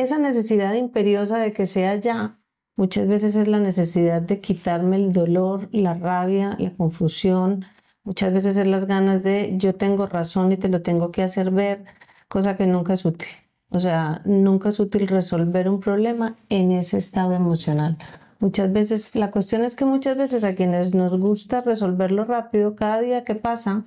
esa 0.00 0.18
necesidad 0.18 0.74
imperiosa 0.74 1.38
de 1.38 1.52
que 1.52 1.66
sea 1.66 1.96
ya, 1.96 2.40
muchas 2.76 3.06
veces 3.06 3.36
es 3.36 3.48
la 3.48 3.60
necesidad 3.60 4.22
de 4.22 4.40
quitarme 4.40 4.96
el 4.96 5.12
dolor, 5.12 5.68
la 5.72 5.94
rabia, 5.94 6.56
la 6.58 6.74
confusión, 6.74 7.64
muchas 8.04 8.32
veces 8.32 8.56
es 8.56 8.66
las 8.66 8.86
ganas 8.86 9.22
de 9.22 9.54
yo 9.56 9.74
tengo 9.74 10.06
razón 10.06 10.52
y 10.52 10.56
te 10.56 10.68
lo 10.68 10.82
tengo 10.82 11.10
que 11.10 11.22
hacer 11.22 11.50
ver, 11.50 11.84
cosa 12.28 12.56
que 12.56 12.66
nunca 12.66 12.94
es 12.94 13.04
útil. 13.04 13.28
O 13.70 13.78
sea, 13.78 14.20
nunca 14.24 14.70
es 14.70 14.80
útil 14.80 15.06
resolver 15.06 15.68
un 15.68 15.80
problema 15.80 16.36
en 16.48 16.72
ese 16.72 16.98
estado 16.98 17.34
emocional. 17.34 17.98
Muchas 18.40 18.72
veces, 18.72 19.14
la 19.14 19.30
cuestión 19.30 19.62
es 19.62 19.76
que 19.76 19.84
muchas 19.84 20.16
veces 20.16 20.44
a 20.44 20.54
quienes 20.54 20.94
nos 20.94 21.16
gusta 21.18 21.60
resolverlo 21.60 22.24
rápido, 22.24 22.74
cada 22.74 23.00
día 23.00 23.22
que 23.22 23.34
pasa, 23.34 23.84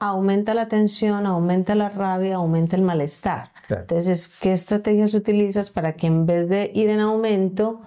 aumenta 0.00 0.54
la 0.54 0.66
tensión, 0.66 1.26
aumenta 1.26 1.74
la 1.74 1.90
rabia, 1.90 2.36
aumenta 2.36 2.74
el 2.74 2.82
malestar. 2.82 3.52
Entonces, 3.68 4.28
¿qué 4.40 4.52
estrategias 4.52 5.14
utilizas 5.14 5.70
para 5.70 5.92
que 5.92 6.08
en 6.08 6.26
vez 6.26 6.48
de 6.48 6.72
ir 6.74 6.88
en 6.88 7.00
aumento, 7.00 7.82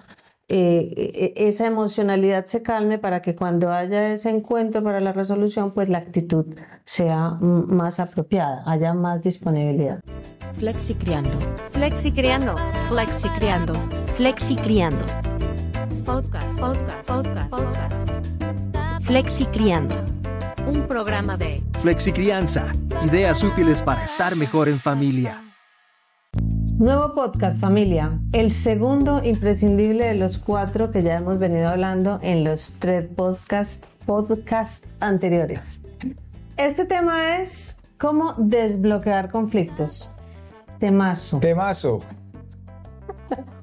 eh, 0.48 0.94
e, 0.96 1.34
e, 1.36 1.48
esa 1.50 1.66
emocionalidad 1.66 2.46
se 2.46 2.62
calme 2.62 3.00
para 3.00 3.22
que 3.22 3.36
cuando 3.36 3.72
haya 3.72 4.14
ese 4.14 4.30
encuentro 4.30 4.82
para 4.84 5.02
la 5.02 5.12
resolución, 5.12 5.74
pues 5.74 5.90
la 5.90 5.98
actitud 5.98 6.46
sea 6.86 7.32
más 7.42 8.00
apropiada, 8.00 8.64
haya 8.66 8.94
más 8.94 9.22
disponibilidad. 9.22 10.00
Flexi 10.54 10.94
criando. 10.94 11.32
Flexi 11.72 12.12
criando. 12.12 12.56
Flexi 12.88 13.28
criando. 13.30 13.74
Flexi 14.14 14.56
criando. 14.56 15.04
Podcast, 16.06 16.60
podcast, 16.60 17.08
podcast, 17.08 17.50
podcast. 17.50 19.06
Flexi 19.06 19.46
criando. 19.48 20.23
Un 20.66 20.88
programa 20.88 21.36
de 21.36 21.62
Flexi 21.82 22.14
crianza. 22.14 22.74
Ideas 23.04 23.44
útiles 23.44 23.82
para 23.82 24.04
estar 24.04 24.36
mejor 24.36 24.70
en 24.70 24.80
familia. 24.80 25.44
Nuevo 26.78 27.14
podcast 27.14 27.60
familia, 27.60 28.20
el 28.32 28.52
segundo 28.52 29.22
imprescindible 29.24 30.06
de 30.06 30.16
los 30.16 30.38
cuatro 30.38 30.90
que 30.90 31.04
ya 31.04 31.18
hemos 31.18 31.38
venido 31.38 31.70
hablando 31.70 32.20
en 32.22 32.44
los 32.44 32.76
tres 32.80 33.06
podcast, 33.16 33.86
podcast 34.06 34.86
anteriores. 35.00 35.82
Este 36.58 36.86
tema 36.86 37.40
es 37.40 37.78
cómo 37.98 38.34
desbloquear 38.38 39.30
conflictos. 39.30 40.12
Temazo. 40.80 41.40
Temazo. 41.40 42.00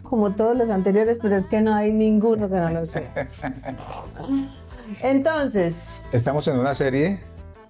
Como 0.02 0.34
todos 0.34 0.56
los 0.56 0.70
anteriores, 0.70 1.18
pero 1.20 1.36
es 1.36 1.48
que 1.48 1.60
no 1.60 1.74
hay 1.74 1.92
ninguno 1.92 2.48
que 2.48 2.56
no 2.56 2.70
lo 2.70 2.84
sea. 2.84 3.28
Entonces. 5.02 6.02
Estamos 6.12 6.46
en 6.48 6.58
una 6.58 6.74
serie 6.74 7.20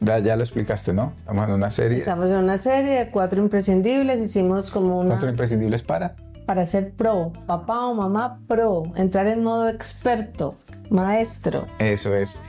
ya, 0.00 0.36
lo 0.36 0.42
explicaste, 0.42 0.94
¿no? 0.94 1.12
Estamos 1.18 1.48
en 1.48 1.54
una 1.54 1.70
serie. 1.70 1.98
Estamos 1.98 2.30
en 2.30 2.38
una 2.38 2.56
serie 2.56 3.04
de 3.04 3.10
cuatro 3.10 3.42
imprescindibles. 3.42 4.20
Hicimos 4.20 4.70
como 4.70 4.98
una. 4.98 5.10
¿Cuatro 5.10 5.28
imprescindibles 5.28 5.82
para? 5.82 6.16
Para 6.46 6.64
ser 6.64 6.92
pro, 6.92 7.32
papá 7.46 7.86
o 7.86 7.94
mamá 7.94 8.40
pro, 8.48 8.84
entrar 8.96 9.28
en 9.28 9.44
modo 9.44 9.68
experto, 9.68 10.56
maestro. 10.88 11.66
Eso 11.78 12.14
es. 12.14 12.40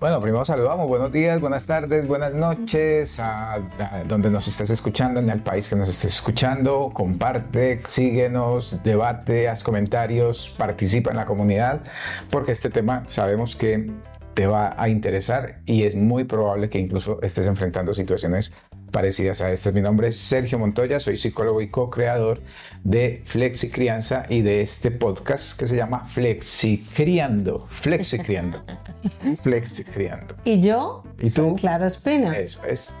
Bueno, 0.00 0.18
primero 0.18 0.46
saludamos, 0.46 0.88
buenos 0.88 1.12
días, 1.12 1.42
buenas 1.42 1.66
tardes, 1.66 2.08
buenas 2.08 2.32
noches, 2.32 3.20
a, 3.20 3.60
donde 4.08 4.30
nos 4.30 4.48
estés 4.48 4.70
escuchando, 4.70 5.20
en 5.20 5.28
el 5.28 5.40
país 5.40 5.68
que 5.68 5.76
nos 5.76 5.90
estés 5.90 6.14
escuchando, 6.14 6.88
comparte, 6.90 7.82
síguenos, 7.86 8.82
debate, 8.82 9.46
haz 9.46 9.62
comentarios, 9.62 10.54
participa 10.56 11.10
en 11.10 11.18
la 11.18 11.26
comunidad, 11.26 11.82
porque 12.30 12.52
este 12.52 12.70
tema 12.70 13.04
sabemos 13.08 13.54
que 13.54 13.90
te 14.32 14.46
va 14.46 14.74
a 14.78 14.88
interesar 14.88 15.60
y 15.66 15.82
es 15.82 15.94
muy 15.94 16.24
probable 16.24 16.70
que 16.70 16.78
incluso 16.78 17.20
estés 17.20 17.46
enfrentando 17.46 17.92
situaciones 17.92 18.54
parecidas 18.90 19.40
a 19.40 19.52
estas. 19.52 19.72
Mi 19.72 19.80
nombre 19.80 20.08
es 20.08 20.16
Sergio 20.16 20.58
Montoya, 20.58 21.00
soy 21.00 21.16
psicólogo 21.16 21.60
y 21.60 21.68
co-creador 21.68 22.40
de 22.84 23.22
Flexi 23.24 23.70
Crianza 23.70 24.24
y 24.28 24.42
de 24.42 24.60
este 24.60 24.90
podcast 24.90 25.58
que 25.58 25.66
se 25.66 25.76
llama 25.76 26.04
Flexi 26.08 26.78
Criando. 26.94 27.66
Flexi 27.68 28.18
Criando. 28.18 28.62
Flexi 29.42 29.84
Criando. 29.84 30.34
¿Y 30.44 30.60
yo? 30.60 31.04
¿Y 31.20 31.30
tú? 31.30 31.56
Claro 31.56 31.86
Espina. 31.86 32.36
Eso 32.36 32.64
es. 32.64 32.94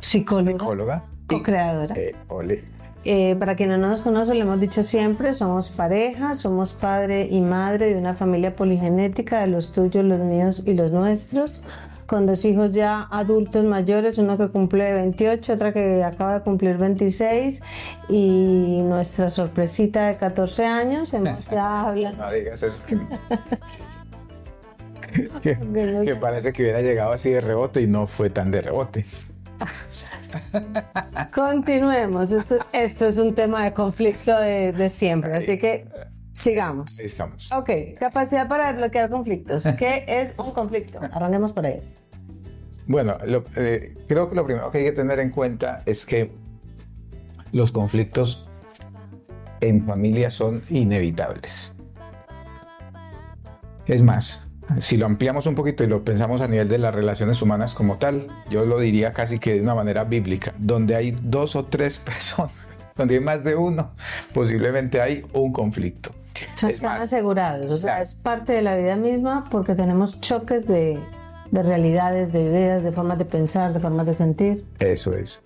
Psicóloga. 0.00 0.58
Psicóloga. 0.58 1.04
Co-creadora. 1.26 1.94
Eh, 1.96 2.14
ole. 2.28 2.64
Eh, 3.04 3.36
para 3.38 3.54
quienes 3.54 3.78
no 3.78 3.88
nos 3.88 4.02
conocen, 4.02 4.38
lo 4.38 4.44
hemos 4.44 4.60
dicho 4.60 4.82
siempre, 4.82 5.32
somos 5.32 5.70
pareja, 5.70 6.34
somos 6.34 6.72
padre 6.72 7.28
y 7.30 7.40
madre 7.40 7.86
de 7.86 7.96
una 7.96 8.14
familia 8.14 8.56
poligenética, 8.56 9.40
de 9.40 9.46
los 9.46 9.72
tuyos, 9.72 10.04
los 10.04 10.20
míos 10.20 10.62
y 10.66 10.74
los 10.74 10.90
nuestros, 10.90 11.62
con 12.08 12.26
dos 12.26 12.44
hijos 12.46 12.72
ya 12.72 13.06
adultos 13.10 13.64
mayores, 13.64 14.16
uno 14.16 14.38
que 14.38 14.48
cumple 14.48 14.94
28, 14.94 15.52
otra 15.52 15.72
que 15.74 16.02
acaba 16.02 16.38
de 16.38 16.40
cumplir 16.40 16.78
26 16.78 17.62
y 18.08 18.80
nuestra 18.82 19.28
sorpresita 19.28 20.08
de 20.08 20.16
14 20.16 20.64
años, 20.64 21.12
hemos 21.12 21.48
ya 21.50 21.82
hablado... 21.82 22.16
No 22.16 22.32
digas 22.32 22.62
eso. 22.62 22.82
que, 25.42 25.56
que 26.04 26.16
parece 26.16 26.54
que 26.54 26.62
hubiera 26.62 26.80
llegado 26.80 27.12
así 27.12 27.28
de 27.30 27.42
rebote 27.42 27.82
y 27.82 27.86
no 27.86 28.06
fue 28.06 28.30
tan 28.30 28.50
de 28.50 28.62
rebote. 28.62 29.04
Continuemos. 31.34 32.32
Esto, 32.32 33.06
es 33.06 33.18
un 33.18 33.34
tema 33.34 33.64
de 33.64 33.74
conflicto 33.74 34.34
de, 34.40 34.88
siempre, 34.88 35.36
así 35.36 35.58
que 35.58 35.86
sigamos. 36.32 36.98
Estamos. 36.98 37.52
Ok, 37.52 37.70
capacidad 38.00 38.48
para 38.48 38.72
desbloquear 38.72 39.10
conflictos. 39.10 39.64
¿Qué 39.78 40.06
es 40.08 40.34
un 40.38 40.52
conflicto? 40.52 41.00
Arranquemos 41.12 41.52
por 41.52 41.66
ahí. 41.66 41.82
Bueno, 42.88 43.18
eh, 43.54 43.94
creo 44.08 44.30
que 44.30 44.34
lo 44.34 44.46
primero 44.46 44.70
que 44.70 44.78
hay 44.78 44.84
que 44.84 44.92
tener 44.92 45.18
en 45.20 45.30
cuenta 45.30 45.82
es 45.84 46.06
que 46.06 46.32
los 47.52 47.70
conflictos 47.70 48.48
en 49.60 49.84
familia 49.84 50.30
son 50.30 50.62
inevitables. 50.70 51.74
Es 53.86 54.00
más, 54.00 54.46
si 54.80 54.96
lo 54.96 55.04
ampliamos 55.04 55.46
un 55.46 55.54
poquito 55.54 55.84
y 55.84 55.86
lo 55.86 56.02
pensamos 56.02 56.40
a 56.40 56.48
nivel 56.48 56.68
de 56.68 56.78
las 56.78 56.94
relaciones 56.94 57.42
humanas 57.42 57.74
como 57.74 57.98
tal, 57.98 58.28
yo 58.48 58.64
lo 58.64 58.80
diría 58.80 59.12
casi 59.12 59.38
que 59.38 59.52
de 59.52 59.60
una 59.60 59.74
manera 59.74 60.04
bíblica, 60.04 60.54
donde 60.56 60.96
hay 60.96 61.10
dos 61.10 61.56
o 61.56 61.66
tres 61.66 61.98
personas, 62.04 62.52
donde 62.96 63.16
hay 63.16 63.20
más 63.20 63.44
de 63.44 63.54
uno, 63.54 63.90
posiblemente 64.32 65.02
hay 65.02 65.26
un 65.34 65.52
conflicto. 65.52 66.12
están 66.66 67.02
asegurados, 67.02 67.70
o 67.70 67.76
sea, 67.76 68.00
es 68.00 68.14
parte 68.14 68.54
de 68.54 68.62
la 68.62 68.76
vida 68.76 68.96
misma 68.96 69.46
porque 69.50 69.74
tenemos 69.74 70.22
choques 70.22 70.66
de, 70.66 70.98
de 71.50 71.62
realidades, 71.62 72.32
de 72.32 72.42
ideas, 72.42 72.82
de 72.82 72.92
formas 72.92 73.18
de 73.18 73.24
pensar, 73.24 73.72
de 73.72 73.80
formas 73.80 74.06
de 74.06 74.14
sentir. 74.14 74.64
Eso 74.78 75.14
es. 75.14 75.42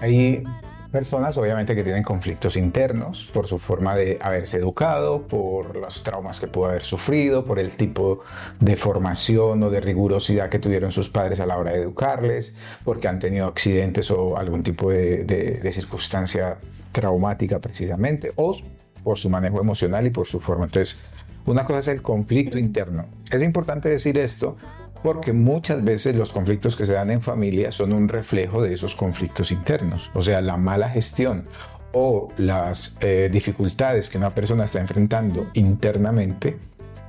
Ahí 0.00 0.44
personas 0.90 1.36
obviamente 1.36 1.74
que 1.74 1.84
tienen 1.84 2.02
conflictos 2.02 2.56
internos 2.56 3.28
por 3.32 3.46
su 3.46 3.58
forma 3.58 3.94
de 3.94 4.18
haberse 4.22 4.58
educado, 4.58 5.22
por 5.22 5.76
los 5.76 6.02
traumas 6.02 6.40
que 6.40 6.46
pudo 6.46 6.66
haber 6.66 6.82
sufrido, 6.82 7.44
por 7.44 7.58
el 7.58 7.76
tipo 7.76 8.20
de 8.58 8.76
formación 8.76 9.62
o 9.62 9.70
de 9.70 9.80
rigurosidad 9.80 10.48
que 10.48 10.58
tuvieron 10.58 10.90
sus 10.90 11.08
padres 11.10 11.40
a 11.40 11.46
la 11.46 11.58
hora 11.58 11.72
de 11.72 11.82
educarles, 11.82 12.54
porque 12.84 13.08
han 13.08 13.18
tenido 13.18 13.46
accidentes 13.46 14.10
o 14.10 14.36
algún 14.36 14.62
tipo 14.62 14.90
de, 14.90 15.70
circunstancia 15.72 16.56
traumática 16.92 17.58
precisamente, 17.58 18.32
o 18.36 18.56
por 19.04 19.18
su 19.18 19.28
manejo 19.28 19.60
emocional 19.60 20.06
y 20.06 20.10
por 20.10 20.26
su 20.26 20.40
forma. 20.40 20.64
Entonces, 20.64 21.00
una 21.44 21.64
cosa 21.64 21.78
es 21.80 21.88
el 21.88 22.02
conflicto 22.02 22.58
interno. 22.58 23.06
Es 23.30 23.42
importante 23.42 23.88
decir 23.88 24.18
esto 24.18 24.56
porque 25.02 25.32
muchas 25.32 25.84
veces 25.84 26.16
los 26.16 26.32
conflictos 26.32 26.76
que 26.76 26.86
se 26.86 26.92
dan 26.92 27.10
en 27.10 27.20
familia 27.20 27.72
son 27.72 27.92
un 27.92 28.08
reflejo 28.08 28.62
de 28.62 28.74
esos 28.74 28.94
conflictos 28.94 29.52
internos, 29.52 30.10
o 30.14 30.22
sea, 30.22 30.40
la 30.40 30.56
mala 30.56 30.88
gestión 30.88 31.46
o 31.92 32.28
las 32.36 32.96
eh, 33.00 33.28
dificultades 33.32 34.08
que 34.08 34.18
una 34.18 34.30
persona 34.30 34.64
está 34.64 34.80
enfrentando 34.80 35.48
internamente 35.54 36.58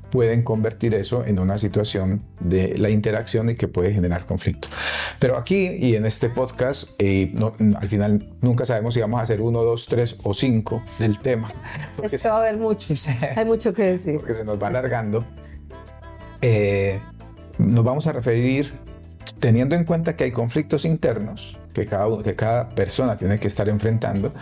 pueden 0.09 0.43
convertir 0.43 0.95
eso 0.95 1.25
en 1.25 1.39
una 1.39 1.57
situación 1.57 2.23
de 2.39 2.77
la 2.77 2.89
interacción 2.89 3.49
y 3.49 3.55
que 3.55 3.67
puede 3.67 3.93
generar 3.93 4.25
conflicto. 4.25 4.67
Pero 5.19 5.37
aquí 5.37 5.67
y 5.67 5.95
en 5.95 6.05
este 6.05 6.29
podcast, 6.29 6.91
eh, 6.99 7.33
al 7.79 7.89
final 7.89 8.27
nunca 8.41 8.65
sabemos 8.65 8.93
si 8.93 9.01
vamos 9.01 9.19
a 9.19 9.23
hacer 9.23 9.41
uno, 9.41 9.63
dos, 9.63 9.85
tres 9.87 10.17
o 10.23 10.33
cinco 10.33 10.83
del 10.97 11.19
tema. 11.19 11.51
Es 12.01 12.21
que 12.21 12.27
va 12.27 12.37
a 12.37 12.39
haber 12.39 12.57
muchos, 12.57 13.07
hay 13.35 13.45
mucho 13.45 13.73
que 13.73 13.83
decir. 13.83 14.17
Porque 14.17 14.33
se 14.33 14.43
nos 14.43 14.61
va 14.61 14.67
alargando. 14.67 15.25
Eh, 16.41 16.99
nos 17.59 17.85
vamos 17.85 18.07
a 18.07 18.13
referir 18.13 18.73
teniendo 19.39 19.75
en 19.75 19.83
cuenta 19.83 20.15
que 20.15 20.23
hay 20.23 20.31
conflictos 20.31 20.85
internos 20.85 21.57
que 21.73 21.85
cada, 21.85 22.23
que 22.23 22.35
cada 22.35 22.69
persona 22.69 23.15
tiene 23.17 23.39
que 23.39 23.47
estar 23.47 23.69
enfrentando 23.69 24.33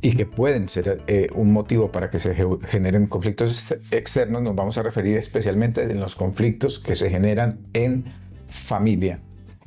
y 0.00 0.16
que 0.16 0.26
pueden 0.26 0.68
ser 0.68 1.02
eh, 1.06 1.28
un 1.34 1.52
motivo 1.52 1.90
para 1.90 2.10
que 2.10 2.18
se 2.18 2.34
generen 2.68 3.06
conflictos 3.06 3.74
externos, 3.90 4.42
nos 4.42 4.54
vamos 4.54 4.76
a 4.76 4.82
referir 4.82 5.16
especialmente 5.16 5.82
en 5.82 5.98
los 5.98 6.14
conflictos 6.14 6.78
que 6.78 6.94
se 6.94 7.10
generan 7.10 7.58
en 7.72 8.04
familia. 8.46 9.18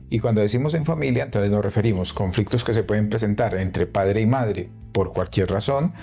Y 0.09 0.19
cuando 0.19 0.41
decimos 0.41 0.73
en 0.73 0.85
familia, 0.85 1.25
entonces 1.25 1.51
nos 1.51 1.63
referimos 1.63 2.11
a 2.11 2.15
conflictos 2.15 2.63
que 2.63 2.73
se 2.73 2.83
pueden 2.83 3.09
presentar 3.09 3.55
entre 3.55 3.87
padre 3.87 4.21
y 4.21 4.25
madre 4.25 4.69
por 4.93 5.13
cualquier 5.13 5.51
razón 5.51 5.93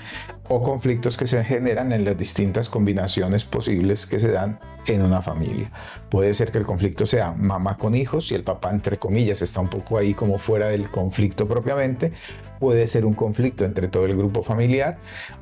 o 0.49 0.63
conflictos 0.63 1.17
que 1.17 1.27
se 1.27 1.43
generan 1.43 1.93
en 1.93 2.05
las 2.05 2.17
distintas 2.17 2.69
combinaciones 2.69 3.45
posibles 3.45 4.07
que 4.07 4.21
se 4.21 4.31
dan 4.31 4.61
en 4.87 5.03
una 5.03 5.23
familia. 5.23 5.73
Puede 6.11 6.35
ser 6.35 6.53
que 6.53 6.59
el 6.59 6.65
conflicto 6.65 7.07
sea 7.07 7.33
mamá 7.33 7.79
con 7.79 7.95
hijos 7.95 8.31
y 8.31 8.35
el 8.35 8.43
papá 8.43 8.71
entre 8.71 8.99
comillas 8.99 9.41
está 9.41 9.61
un 9.61 9.69
poco 9.69 9.97
ahí 9.97 10.13
como 10.15 10.39
fuera 10.39 10.69
del 10.69 10.91
conflicto 10.91 11.49
propiamente. 11.49 12.13
Puede 12.61 12.87
ser 12.87 13.07
un 13.07 13.15
conflicto 13.15 13.65
entre 13.65 13.89
todo 13.89 14.05
el 14.05 14.17
grupo 14.17 14.43
familiar 14.43 14.99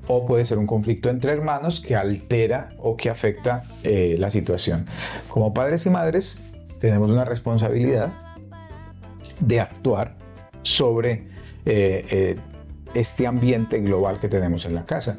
o 0.06 0.26
puede 0.26 0.44
ser 0.44 0.58
un 0.58 0.66
conflicto 0.66 1.10
entre 1.10 1.32
hermanos 1.32 1.80
que 1.80 1.96
altera 1.96 2.68
o 2.78 2.96
que 2.96 3.10
afecta 3.10 3.64
eh, 3.82 4.16
la 4.18 4.30
situación. 4.30 4.86
Como 5.28 5.52
padres 5.52 5.84
y 5.86 5.90
madres 5.90 6.38
tenemos 6.78 7.10
una 7.10 7.24
responsabilidad 7.24 8.12
de 9.42 9.60
actuar 9.60 10.16
sobre 10.62 11.24
eh, 11.64 12.06
eh, 12.10 12.36
este 12.94 13.26
ambiente 13.26 13.78
global 13.80 14.20
que 14.20 14.28
tenemos 14.28 14.64
en 14.64 14.74
la 14.74 14.84
casa. 14.84 15.18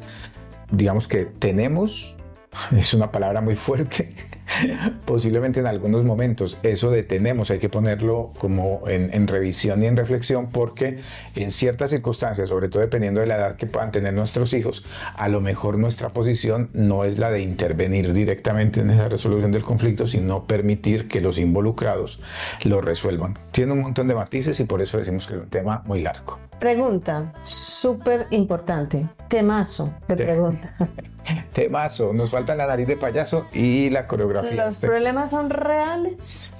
Digamos 0.70 1.06
que 1.06 1.26
tenemos, 1.26 2.16
es 2.76 2.94
una 2.94 3.12
palabra 3.12 3.40
muy 3.40 3.54
fuerte, 3.54 4.14
posiblemente 5.04 5.60
en 5.60 5.66
algunos 5.66 6.04
momentos 6.04 6.58
eso 6.62 6.90
de 6.90 7.02
tenemos 7.02 7.50
hay 7.50 7.58
que 7.58 7.68
ponerlo 7.68 8.32
como 8.38 8.82
en, 8.86 9.28
revisión 9.28 9.82
y 9.82 9.86
en 9.86 9.96
reflexión 9.96 10.50
porque 10.50 11.00
en 11.34 11.50
ciertas 11.50 11.90
circunstancias, 11.90 12.48
sobre 12.48 12.68
todo 12.68 12.82
dependiendo 12.82 13.20
de 13.20 13.26
la 13.26 13.36
edad 13.36 13.56
que 13.56 13.66
puedan 13.66 13.90
tener 13.90 14.12
nuestros 14.12 14.52
hijos, 14.52 14.84
a 15.16 15.28
lo 15.28 15.40
mejor 15.40 15.78
nuestra 15.78 16.10
posición 16.10 16.70
no 16.72 17.04
es 17.04 17.18
la 17.18 17.30
de 17.30 17.40
intervenir 17.40 18.12
directamente 18.12 18.80
en 18.80 18.90
esa 18.90 19.08
resolución 19.08 19.52
del 19.52 19.62
conflicto, 19.62 20.06
sino 20.06 20.44
permitir 20.44 21.08
que 21.08 21.20
los 21.20 21.38
involucrados 21.38 22.20
lo 22.64 22.80
resuelvan. 22.80 23.34
Tiene 23.50 23.72
un 23.72 23.80
montón 23.80 24.08
de 24.08 24.14
matices 24.14 24.58
y 24.60 24.64
por 24.64 24.82
eso 24.82 24.98
decimos 24.98 25.26
que 25.26 25.34
es 25.34 25.40
un 25.40 25.48
tema 25.48 25.82
muy 25.86 26.02
largo. 26.02 26.38
Pregunta 26.58 27.32
súper 27.42 28.26
importante, 28.30 29.08
temazo 29.28 29.92
de 30.08 30.16
pregunta. 30.16 30.74
Temazo, 31.52 32.12
nos 32.12 32.30
falta 32.30 32.54
la 32.54 32.66
nariz 32.66 32.86
de 32.86 32.96
payaso 32.96 33.46
y 33.52 33.90
la 33.90 34.06
coreografía. 34.06 34.43
¿Los 34.52 34.78
problemas 34.78 35.30
son 35.30 35.50
reales? 35.50 36.54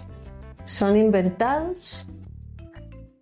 ¿Son 0.64 0.96
inventados? 0.96 2.08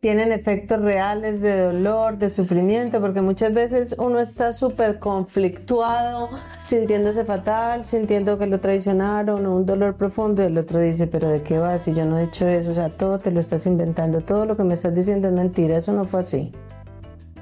¿Tienen 0.00 0.32
efectos 0.32 0.80
reales 0.80 1.40
de 1.40 1.60
dolor, 1.60 2.18
de 2.18 2.28
sufrimiento? 2.28 3.00
Porque 3.00 3.22
muchas 3.22 3.54
veces 3.54 3.94
uno 3.98 4.18
está 4.18 4.50
súper 4.50 4.98
conflictuado, 4.98 6.28
sintiéndose 6.62 7.24
fatal, 7.24 7.84
sintiendo 7.84 8.36
que 8.38 8.46
lo 8.46 8.58
traicionaron 8.58 9.46
o 9.46 9.56
un 9.56 9.66
dolor 9.66 9.96
profundo 9.96 10.42
y 10.42 10.46
el 10.46 10.58
otro 10.58 10.80
dice, 10.80 11.06
pero 11.06 11.28
¿de 11.28 11.42
qué 11.42 11.58
vas 11.58 11.84
si 11.84 11.94
yo 11.94 12.04
no 12.04 12.18
he 12.18 12.24
hecho 12.24 12.48
eso? 12.48 12.72
O 12.72 12.74
sea, 12.74 12.88
todo 12.90 13.20
te 13.20 13.30
lo 13.30 13.38
estás 13.38 13.66
inventando, 13.66 14.22
todo 14.22 14.44
lo 14.44 14.56
que 14.56 14.64
me 14.64 14.74
estás 14.74 14.94
diciendo 14.94 15.28
es 15.28 15.34
mentira, 15.34 15.76
eso 15.76 15.92
no 15.92 16.04
fue 16.04 16.20
así. 16.20 16.52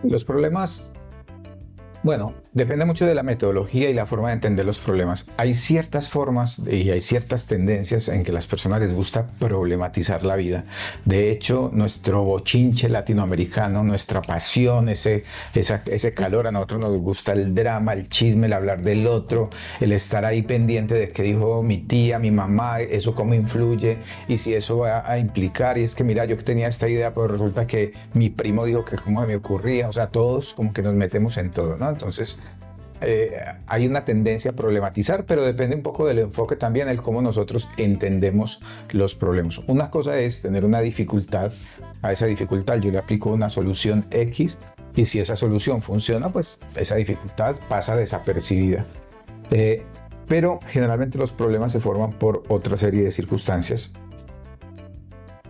Los 0.03 0.25
problemas 0.25 0.93
bueno, 2.03 2.33
depende 2.53 2.85
mucho 2.85 3.07
de 3.07 3.15
la 3.15 3.23
metodología 3.23 3.91
y 3.91 3.95
la 3.95 4.07
forma 4.07 4.29
de 4.29 4.35
entender 4.35 4.67
los 4.67 4.79
problemas. 4.79 5.27
Hay 5.37 5.55
ciertas 5.55 6.09
formas 6.09 6.61
y 6.67 6.91
hay 6.91 7.01
ciertas 7.01 7.47
tendencias 7.47 8.09
en 8.09 8.25
que 8.25 8.33
las 8.33 8.47
personas 8.47 8.81
les 8.81 8.93
gusta 8.93 9.29
problematizar 9.39 10.25
la 10.25 10.37
vida. 10.37 10.65
De 11.05 11.31
hecho, 11.31 11.71
nuestro 11.73 12.25
bochinche 12.25 12.89
latinoamericano, 12.89 13.85
nuestra 13.85 14.21
pasión, 14.21 14.89
ese, 14.89 15.25
ese 15.55 16.15
calor, 16.15 16.49
a 16.49 16.53
nosotros 16.53 16.81
nos 16.81 16.99
gusta 16.99 17.33
el 17.33 17.55
drama, 17.55 17.93
el 17.93 18.09
chisme, 18.09 18.47
el 18.47 18.53
hablar 18.53 18.83
del 18.83 19.07
otro, 19.07 19.51
el 19.81 19.93
estar 19.93 20.25
ahí 20.25 20.43
pendiente 20.43 20.95
de 20.95 21.11
qué 21.13 21.23
dijo 21.23 21.63
mi 21.63 21.79
tía, 21.79 22.19
mi 22.19 22.33
mamá, 22.33 22.81
eso 22.81 23.15
cómo 23.15 23.35
influye 23.35 23.99
y 24.27 24.37
si 24.37 24.55
eso 24.55 24.79
va 24.79 25.09
a 25.09 25.19
implicar. 25.19 25.79
Y 25.79 25.85
es 25.85 25.95
que, 25.95 26.03
mira, 26.03 26.25
yo 26.25 26.37
tenía 26.37 26.67
esta 26.67 26.89
idea, 26.89 27.15
pero 27.15 27.29
resulta 27.29 27.67
que 27.67 27.93
mi 28.15 28.29
primo 28.29 28.65
dijo 28.65 28.85
que 28.85 28.97
cómo 28.97 29.25
me 29.25 29.37
ocurría. 29.37 29.89
O 29.89 29.93
sea, 29.93 30.09
todos 30.09 30.55
como 30.55 30.73
que 30.73 30.83
nos 30.83 30.95
metemos 30.95 31.37
en 31.37 31.53
todo, 31.53 31.77
¿no? 31.77 31.89
Entonces, 31.91 32.40
eh, 33.01 33.41
hay 33.67 33.87
una 33.87 34.05
tendencia 34.05 34.51
a 34.51 34.55
problematizar, 34.55 35.25
pero 35.25 35.43
depende 35.43 35.77
un 35.77 35.83
poco 35.83 36.07
del 36.07 36.19
enfoque 36.19 36.57
también, 36.57 36.89
el 36.89 37.01
cómo 37.01 37.23
nosotros 37.23 37.69
entendemos 37.77 38.61
los 38.91 39.15
problemas. 39.15 39.59
Una 39.67 39.91
cosa 39.91 40.19
es 40.19 40.43
tener 40.43 40.65
una 40.65 40.81
dificultad, 40.81 41.53
a 42.03 42.13
esa 42.13 42.27
dificultad 42.27 42.79
yo 42.79 42.91
le 42.91 42.99
aplico 42.99 43.31
una 43.31 43.49
solución 43.49 44.07
X 44.11 44.57
y 44.95 45.07
si 45.07 45.21
esa 45.21 45.37
solución 45.37 45.83
funciona, 45.83 46.29
pues 46.29 46.59
esa 46.77 46.97
dificultad 46.97 47.57
pasa 47.69 47.97
desapercibida. 47.97 48.85
Eh, 49.51 49.83
pero 50.29 50.61
generalmente 50.69 51.19
los 51.19 51.33
problemas 51.33 51.73
se 51.73 51.81
forman 51.81 52.13
por 52.13 52.45
otra 52.49 52.77
serie 52.77 53.03
de 53.03 53.11
circunstancias. 53.11 53.91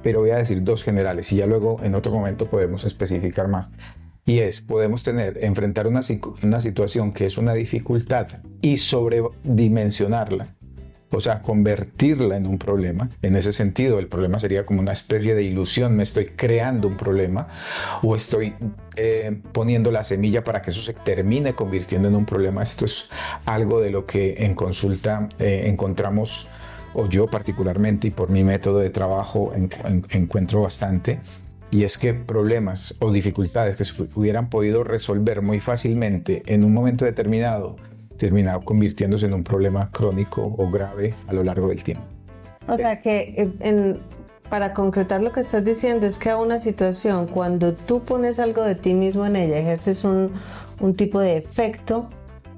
Pero 0.02 0.20
voy 0.20 0.30
a 0.30 0.36
decir 0.36 0.62
dos 0.62 0.82
generales 0.82 1.30
y 1.32 1.36
ya 1.36 1.46
luego 1.46 1.78
en 1.82 1.94
otro 1.94 2.12
momento 2.12 2.46
podemos 2.46 2.84
especificar 2.84 3.48
más. 3.48 3.68
Y 4.26 4.40
es, 4.40 4.60
podemos 4.60 5.02
tener, 5.02 5.38
enfrentar 5.42 5.86
una, 5.86 6.02
una 6.42 6.60
situación 6.60 7.12
que 7.12 7.26
es 7.26 7.38
una 7.38 7.54
dificultad 7.54 8.28
y 8.60 8.76
sobredimensionarla, 8.76 10.54
o 11.10 11.20
sea, 11.20 11.42
convertirla 11.42 12.36
en 12.36 12.46
un 12.46 12.58
problema. 12.58 13.08
En 13.22 13.34
ese 13.34 13.52
sentido, 13.52 13.98
el 13.98 14.06
problema 14.06 14.38
sería 14.38 14.64
como 14.64 14.80
una 14.80 14.92
especie 14.92 15.34
de 15.34 15.42
ilusión, 15.42 15.96
me 15.96 16.04
estoy 16.04 16.26
creando 16.26 16.86
un 16.86 16.96
problema 16.96 17.48
o 18.02 18.14
estoy 18.14 18.54
eh, 18.94 19.40
poniendo 19.52 19.90
la 19.90 20.04
semilla 20.04 20.44
para 20.44 20.62
que 20.62 20.70
eso 20.70 20.82
se 20.82 20.92
termine 20.92 21.54
convirtiendo 21.54 22.08
en 22.08 22.14
un 22.14 22.26
problema. 22.26 22.62
Esto 22.62 22.84
es 22.84 23.08
algo 23.46 23.80
de 23.80 23.90
lo 23.90 24.06
que 24.06 24.44
en 24.44 24.54
consulta 24.54 25.28
eh, 25.38 25.64
encontramos, 25.66 26.46
o 26.94 27.08
yo 27.08 27.26
particularmente, 27.26 28.08
y 28.08 28.10
por 28.10 28.30
mi 28.30 28.44
método 28.44 28.78
de 28.78 28.90
trabajo 28.90 29.52
encuentro 30.10 30.62
bastante 30.62 31.20
y 31.70 31.84
es 31.84 31.98
que 31.98 32.14
problemas 32.14 32.96
o 33.00 33.12
dificultades 33.12 33.76
que 33.76 33.84
se 33.84 34.02
hubieran 34.14 34.50
podido 34.50 34.84
resolver 34.84 35.42
muy 35.42 35.60
fácilmente 35.60 36.42
en 36.46 36.64
un 36.64 36.74
momento 36.74 37.04
determinado, 37.04 37.76
terminado 38.16 38.60
convirtiéndose 38.60 39.26
en 39.26 39.34
un 39.34 39.44
problema 39.44 39.90
crónico 39.90 40.42
o 40.42 40.70
grave 40.70 41.14
a 41.28 41.32
lo 41.32 41.44
largo 41.44 41.68
del 41.68 41.82
tiempo. 41.82 42.04
O 42.66 42.76
sea 42.76 43.00
que 43.00 43.52
eh, 43.60 43.96
para 44.48 44.74
concretar 44.74 45.22
lo 45.22 45.32
que 45.32 45.40
estás 45.40 45.64
diciendo 45.64 46.06
es 46.06 46.18
que 46.18 46.30
a 46.30 46.36
una 46.36 46.58
situación, 46.58 47.26
cuando 47.26 47.72
tú 47.72 48.02
pones 48.02 48.40
algo 48.40 48.62
de 48.64 48.74
ti 48.74 48.94
mismo 48.94 49.24
en 49.26 49.36
ella, 49.36 49.56
ejerces 49.56 50.04
un, 50.04 50.32
un 50.80 50.94
tipo 50.94 51.20
de 51.20 51.36
efecto 51.36 52.10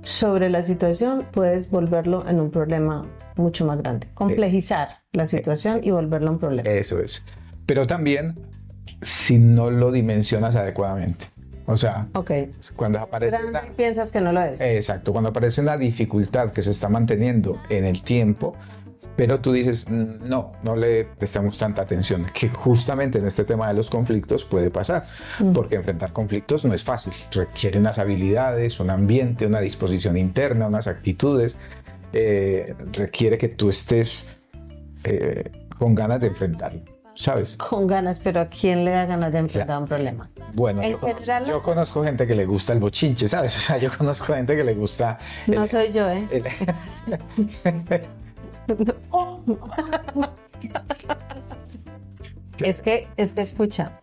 sobre 0.02 0.48
la 0.48 0.62
situación, 0.62 1.26
puedes 1.32 1.70
volverlo 1.70 2.26
en 2.28 2.40
un 2.40 2.50
problema 2.50 3.06
mucho 3.36 3.66
más 3.66 3.78
grande. 3.78 4.08
Complejizar 4.14 5.02
la 5.12 5.26
situación 5.26 5.80
y 5.82 5.90
volverlo 5.90 6.32
un 6.32 6.38
problema. 6.38 6.68
Eso 6.68 6.98
es. 6.98 7.22
Pero 7.66 7.86
también 7.86 8.36
si 9.00 9.38
no 9.38 9.70
lo 9.70 9.90
dimensionas 9.92 10.54
adecuadamente. 10.56 11.26
O 11.66 11.76
sea, 11.76 12.08
cuando 12.76 12.98
aparece... 12.98 13.36
Una, 13.44 13.62
piensas 13.76 14.10
que 14.10 14.20
no 14.20 14.32
lo 14.32 14.42
es. 14.42 14.60
Exacto, 14.60 15.12
cuando 15.12 15.30
aparece 15.30 15.60
una 15.60 15.76
dificultad 15.76 16.50
que 16.50 16.62
se 16.62 16.72
está 16.72 16.88
manteniendo 16.88 17.60
en 17.68 17.84
el 17.84 18.02
tiempo, 18.02 18.56
pero 19.16 19.40
tú 19.40 19.52
dices, 19.52 19.86
mm, 19.88 20.28
no, 20.28 20.52
no 20.62 20.76
le 20.76 21.04
prestamos 21.04 21.58
tanta 21.58 21.82
atención, 21.82 22.26
que 22.32 22.48
justamente 22.48 23.18
en 23.18 23.26
este 23.26 23.44
tema 23.44 23.68
de 23.68 23.74
los 23.74 23.90
conflictos 23.90 24.44
puede 24.44 24.70
pasar, 24.70 25.04
mm. 25.38 25.52
porque 25.52 25.76
enfrentar 25.76 26.12
conflictos 26.12 26.64
no 26.64 26.74
es 26.74 26.82
fácil, 26.82 27.12
requiere 27.30 27.78
unas 27.78 27.98
habilidades, 27.98 28.80
un 28.80 28.90
ambiente, 28.90 29.46
una 29.46 29.60
disposición 29.60 30.16
interna, 30.16 30.66
unas 30.66 30.86
actitudes, 30.86 31.56
eh, 32.12 32.74
requiere 32.92 33.38
que 33.38 33.48
tú 33.48 33.70
estés 33.70 34.36
eh, 35.04 35.50
con 35.78 35.94
ganas 35.94 36.20
de 36.20 36.28
enfrentarlo. 36.28 36.91
¿Sabes? 37.22 37.56
Con 37.56 37.86
ganas, 37.86 38.18
pero 38.18 38.40
¿a 38.40 38.46
quién 38.46 38.84
le 38.84 38.90
da 38.90 39.06
ganas 39.06 39.32
de 39.32 39.38
enfrentar 39.38 39.78
un 39.78 39.86
problema? 39.86 40.28
Bueno, 40.54 40.82
yo, 41.46 41.62
conozco, 41.62 42.02
gente 42.02 42.26
que 42.26 42.34
le 42.34 42.44
gusta 42.44 42.72
el 42.72 42.80
bochinche, 42.80 43.28
¿sabes? 43.28 43.56
O 43.62 43.64
sea, 43.64 43.78
yo 43.78 43.90
conozco 43.96 44.34
gente 44.34 44.56
que 44.56 44.64
le 44.64 44.74
gusta... 44.74 45.18
no 45.46 45.66
soy 45.68 45.92
yo, 45.92 46.10
¿eh? 46.10 46.28
es 52.58 52.82
que, 52.82 53.06
es 53.16 53.32
que 53.34 53.40
escucha, 53.40 54.00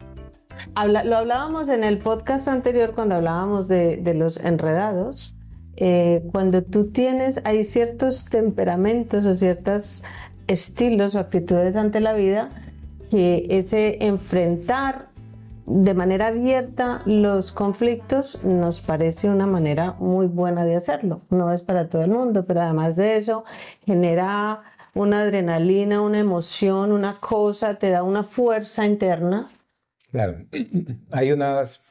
lo 0.86 1.18
hablábamos 1.18 1.68
en 1.70 1.84
el 1.84 1.98
podcast 1.98 2.48
anterior 2.48 2.94
cuando 2.94 3.16
hablábamos 3.16 3.68
de, 3.68 4.14
los 4.16 4.38
enredados. 4.38 5.36
Eh, 5.76 6.24
cuando 6.32 6.64
tú 6.64 6.92
tienes, 6.92 7.42
hay 7.44 7.66
ciertos 7.66 8.26
temperamentos 8.26 9.26
o 9.26 9.34
ciertos 9.36 10.04
estilos 10.48 11.16
o 11.16 11.20
actitudes 11.20 11.76
ante 11.76 12.00
la 12.00 12.14
vida 12.14 12.50
que 13.10 13.46
ese 13.50 13.98
enfrentar 14.06 15.10
de 15.66 15.94
manera 15.94 16.28
abierta 16.28 17.04
los 17.06 17.52
conflictos 17.52 18.44
nos 18.44 18.82
parece 18.82 19.30
una 19.30 19.46
manera 19.46 19.94
muy 20.00 20.26
buena 20.26 20.66
de 20.66 20.76
hacerlo. 20.76 21.22
No 21.30 21.54
es 21.54 21.62
para 21.62 21.88
todo 21.90 22.04
el 22.04 22.10
mundo, 22.10 22.46
pero 22.46 22.62
además 22.62 22.96
de 22.96 23.18
eso 23.18 23.46
genera 23.86 24.64
una 24.96 25.22
adrenalina, 25.22 26.02
una 26.02 26.20
emoción, 26.20 26.92
una 26.92 27.18
cosa, 27.20 27.76
te 27.76 27.92
da 27.92 28.02
una 28.02 28.24
fuerza 28.24 28.86
interna. 28.86 29.50
Claro, 30.12 30.38
hay 31.12 31.32
unas, 31.32 31.82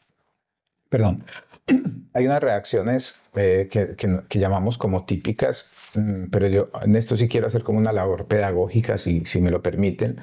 perdón, 0.88 1.22
hay 2.14 2.26
unas 2.26 2.42
reacciones 2.42 3.14
eh, 3.36 3.68
que, 3.70 4.38
llamamos 4.40 4.76
como 4.76 5.04
típicas, 5.04 5.68
mm, 5.94 6.24
pero 6.32 6.48
yo 6.48 6.68
en 6.82 6.96
esto 6.96 7.16
sí 7.16 7.28
quiero 7.28 7.46
hacer 7.46 7.62
como 7.62 7.78
una 7.78 7.92
labor 7.92 8.26
pedagógica, 8.26 8.98
si, 8.98 9.24
si 9.24 9.40
me 9.40 9.52
lo 9.52 9.62
permiten. 9.62 10.18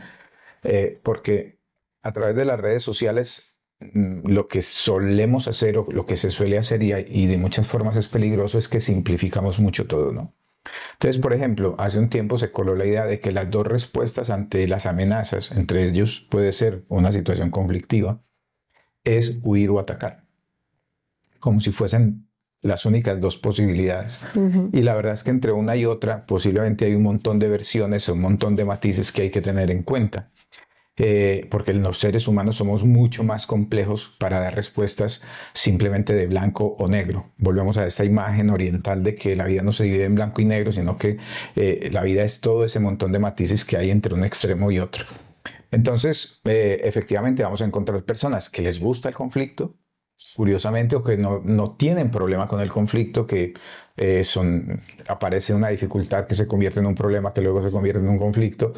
Eh, 0.66 1.00
porque 1.04 1.60
a 2.02 2.12
través 2.12 2.36
de 2.36 2.46
las 2.46 2.60
redes 2.60 2.84
sociales 2.84 3.54
mm, 3.80 4.28
lo 4.28 4.48
que 4.48 4.62
solemos 4.62 5.48
hacer 5.48 5.78
o 5.78 5.88
lo 5.90 6.06
que 6.06 6.18
se 6.18 6.32
suele 6.32 6.58
hacer 6.58 6.84
y, 6.84 6.94
y 6.94 7.28
de 7.28 7.38
muchas 7.38 7.68
formas 7.68 7.96
es 7.96 8.08
peligroso 8.08 8.58
es 8.58 8.68
que 8.68 8.80
simplificamos 8.80 9.60
mucho 9.60 9.88
todo, 9.88 10.12
¿no? 10.12 10.34
Entonces, 10.94 11.22
por 11.22 11.34
ejemplo, 11.34 11.76
hace 11.78 12.00
un 12.00 12.10
tiempo 12.10 12.38
se 12.38 12.52
coló 12.52 12.76
la 12.76 12.86
idea 12.86 13.06
de 13.06 13.20
que 13.20 13.32
las 13.32 13.50
dos 13.52 13.68
respuestas 13.68 14.30
ante 14.30 14.68
las 14.68 14.86
amenazas, 14.86 15.52
entre 15.52 15.86
ellos 15.86 16.28
puede 16.30 16.52
ser 16.54 16.86
una 16.90 17.12
situación 17.12 17.52
conflictiva, 17.52 18.24
es 19.04 19.38
huir 19.44 19.70
o 19.70 19.80
atacar, 19.80 20.26
como 21.40 21.60
si 21.60 21.72
fuesen 21.72 22.28
las 22.62 22.86
únicas 22.86 23.22
dos 23.22 23.38
posibilidades. 23.38 24.22
Y 24.74 24.82
la 24.82 24.96
verdad 24.96 25.14
es 25.14 25.24
que 25.24 25.30
entre 25.30 25.52
una 25.52 25.76
y 25.76 25.86
otra 25.86 26.26
posiblemente 26.26 26.86
hay 26.86 26.96
un 26.96 27.04
montón 27.04 27.38
de 27.38 27.48
versiones, 27.48 28.10
un 28.10 28.22
montón 28.22 28.56
de 28.56 28.66
matices 28.66 29.12
que 29.12 29.24
hay 29.24 29.30
que 29.30 29.42
tener 29.42 29.70
en 29.70 29.84
cuenta. 29.84 30.32
Eh, 30.98 31.48
porque 31.52 31.74
los 31.74 32.00
seres 32.00 32.26
humanos 32.26 32.56
somos 32.56 32.86
mucho 32.86 33.26
más 33.26 33.46
complejos 33.46 34.16
para 34.18 34.40
dar 34.40 34.56
respuestas 34.56 35.24
simplemente 35.54 36.14
de 36.14 36.26
blanco 36.26 36.76
o 36.80 36.88
negro. 36.88 37.34
Volvemos 37.38 37.78
a 37.78 37.86
esta 37.86 38.06
imagen 38.06 38.50
oriental 38.50 39.04
de 39.04 39.14
que 39.16 39.36
la 39.36 39.46
vida 39.46 39.62
no 39.62 39.74
se 39.74 39.84
divide 39.84 40.06
en 40.06 40.16
blanco 40.16 40.42
y 40.42 40.46
negro, 40.46 40.72
sino 40.72 40.98
que 40.98 41.18
eh, 41.58 41.90
la 41.92 42.02
vida 42.02 42.24
es 42.24 42.40
todo 42.40 42.64
ese 42.64 42.80
montón 42.80 43.12
de 43.12 43.20
matices 43.20 43.66
que 43.66 43.76
hay 43.76 43.92
entre 43.92 44.14
un 44.14 44.24
extremo 44.24 44.72
y 44.72 44.80
otro. 44.80 45.04
Entonces, 45.70 46.40
eh, 46.46 46.80
efectivamente, 46.86 47.44
vamos 47.44 47.62
a 47.62 47.66
encontrar 47.66 48.02
personas 48.06 48.50
que 48.50 48.62
les 48.62 48.80
gusta 48.80 49.10
el 49.10 49.16
conflicto, 49.16 49.76
curiosamente, 50.38 50.96
o 50.96 51.04
que 51.04 51.18
no, 51.18 51.76
tienen 51.78 52.10
problema 52.10 52.48
con 52.48 52.62
el 52.62 52.70
conflicto, 52.70 53.28
que 53.28 53.54
son, 54.24 54.82
aparece 55.08 55.54
una 55.54 55.68
dificultad 55.70 56.26
que 56.26 56.36
se 56.36 56.48
convierte 56.48 56.80
en 56.80 56.86
un 56.86 56.96
problema, 56.96 57.34
que 57.34 57.42
luego 57.42 57.62
se 57.62 57.74
convierte 57.74 58.02
en 58.02 58.08
un 58.10 58.18
conflicto, 58.18 58.74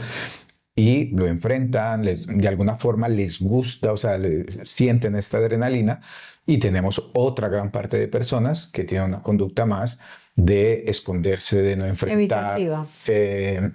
y 0.77 1.05
lo 1.07 1.25
enfrentan, 1.25 2.03
de 2.03 2.47
alguna 2.47 2.77
forma 2.77 3.09
les 3.09 3.41
gusta, 3.41 3.91
o 3.91 3.97
sea, 3.97 4.19
sienten 4.63 5.15
esta 5.15 5.39
adrenalina 5.39 6.01
y 6.45 6.59
tenemos 6.59 7.09
otra 7.15 7.49
gran 7.49 7.71
parte 7.71 7.97
de 7.97 8.07
personas 8.07 8.67
que 8.67 8.83
tienen 8.83 9.09
una 9.09 9.23
conducta 9.23 9.65
más 9.65 9.99
de 10.35 10.83
esconderse, 10.85 11.63
de 11.63 11.75
no 11.75 11.85
enfrentar. 11.85 12.59
Eh, 13.07 13.71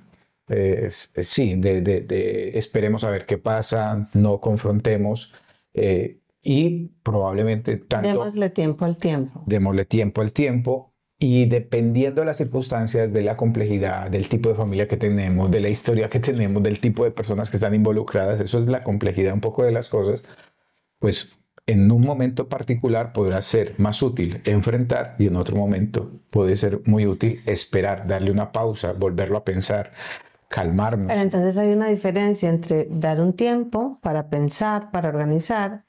eh, 0.48 0.88
sí, 0.90 1.56
de, 1.56 1.82
de, 1.82 2.52
esperemos 2.56 3.02
a 3.02 3.10
ver 3.10 3.26
qué 3.26 3.36
pasa, 3.36 4.08
no 4.14 4.40
confrontemos 4.40 5.34
eh, 5.74 6.20
y 6.40 6.92
probablemente 7.02 7.78
tanto... 7.78 8.06
Démosle 8.06 8.50
tiempo 8.50 8.84
al 8.84 8.96
tiempo. 8.96 9.42
Démosle 9.46 9.86
tiempo 9.86 10.20
al 10.20 10.32
tiempo 10.32 10.91
y 11.22 11.46
dependiendo 11.46 12.22
de 12.22 12.26
las 12.26 12.36
circunstancias, 12.36 13.12
de 13.12 13.22
la 13.22 13.36
complejidad, 13.36 14.10
del 14.10 14.28
tipo 14.28 14.48
de 14.48 14.56
familia 14.56 14.88
que 14.88 14.96
tenemos, 14.96 15.50
de 15.52 15.60
la 15.60 15.68
historia 15.68 16.10
que 16.10 16.18
tenemos, 16.18 16.62
del 16.64 16.80
tipo 16.80 17.04
de 17.04 17.12
personas 17.12 17.48
que 17.48 17.58
están 17.58 17.74
involucradas, 17.74 18.40
eso 18.40 18.58
es 18.58 18.66
la 18.66 18.82
complejidad 18.82 19.32
un 19.32 19.40
poco 19.40 19.62
de 19.62 19.70
las 19.70 19.88
cosas, 19.88 20.22
pues 20.98 21.38
en 21.66 21.90
un 21.92 22.00
momento 22.00 22.48
particular 22.48 23.12
podrá 23.12 23.40
ser 23.40 23.76
más 23.78 24.02
útil 24.02 24.40
enfrentar 24.46 25.14
y 25.16 25.28
en 25.28 25.36
otro 25.36 25.54
momento 25.54 26.10
puede 26.30 26.56
ser 26.56 26.80
muy 26.86 27.06
útil 27.06 27.40
esperar, 27.46 28.08
darle 28.08 28.32
una 28.32 28.50
pausa, 28.50 28.92
volverlo 28.92 29.38
a 29.38 29.44
pensar, 29.44 29.92
calmarnos. 30.48 31.06
Pero 31.06 31.20
entonces 31.20 31.56
hay 31.56 31.72
una 31.72 31.86
diferencia 31.86 32.50
entre 32.50 32.88
dar 32.90 33.20
un 33.20 33.34
tiempo 33.34 34.00
para 34.02 34.28
pensar, 34.28 34.90
para 34.90 35.08
organizar, 35.08 35.84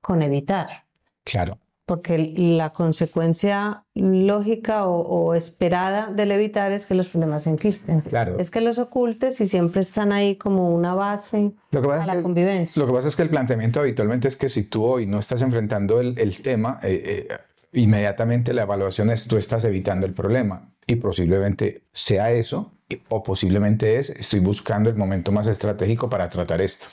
con 0.00 0.22
evitar. 0.22 0.86
Claro 1.22 1.56
porque 1.86 2.32
la 2.36 2.70
consecuencia 2.70 3.84
lógica 3.94 4.86
o, 4.86 5.34
esperada 5.34 6.10
del 6.10 6.32
evitar 6.32 6.72
es 6.72 6.84
que 6.84 6.94
los 6.94 7.08
problemas 7.08 7.46
existen. 7.46 8.00
Claro. 8.00 8.36
Es 8.40 8.50
que 8.50 8.60
los 8.60 8.78
ocultes 8.78 9.40
y 9.40 9.46
siempre 9.46 9.82
están 9.82 10.10
ahí 10.10 10.34
como 10.34 10.74
una 10.74 10.94
base 10.94 11.52
a 11.72 12.06
la 12.06 12.22
convivencia. 12.22 12.82
Lo 12.82 12.88
que 12.88 12.92
pasa 12.92 13.06
es 13.06 13.14
que 13.14 13.22
el 13.22 13.30
planteamiento 13.30 13.78
habitualmente 13.78 14.26
es 14.26 14.36
que 14.36 14.48
si 14.48 14.64
tú 14.64 14.84
hoy 14.84 15.06
no 15.06 15.20
estás 15.20 15.42
enfrentando 15.42 16.00
el, 16.00 16.42
tema, 16.42 16.80
eh, 16.82 17.28
eh, 17.30 17.38
inmediatamente 17.72 18.52
la 18.52 18.62
evaluación 18.62 19.10
es 19.10 19.28
tú 19.28 19.36
estás 19.36 19.62
evitando 19.62 20.06
el 20.06 20.12
problema. 20.12 20.72
Y 20.88 20.96
posiblemente 20.96 21.84
sea 21.92 22.32
eso, 22.32 22.72
o 23.08 23.22
posiblemente 23.22 23.98
es 23.98 24.10
estoy 24.10 24.40
buscando 24.40 24.90
el 24.90 24.96
momento 24.96 25.30
más 25.30 25.46
estratégico 25.46 26.10
para 26.10 26.28
tratar 26.30 26.60
esto 26.60 26.86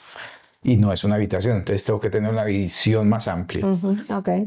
y 0.64 0.78
no 0.78 0.94
es 0.94 1.04
una 1.04 1.16
habitación, 1.16 1.58
entonces 1.58 1.84
tengo 1.84 2.00
que 2.00 2.10
tener 2.10 2.32
una 2.32 2.44
visión 2.44 3.10
más 3.10 3.28
amplia. 3.28 3.66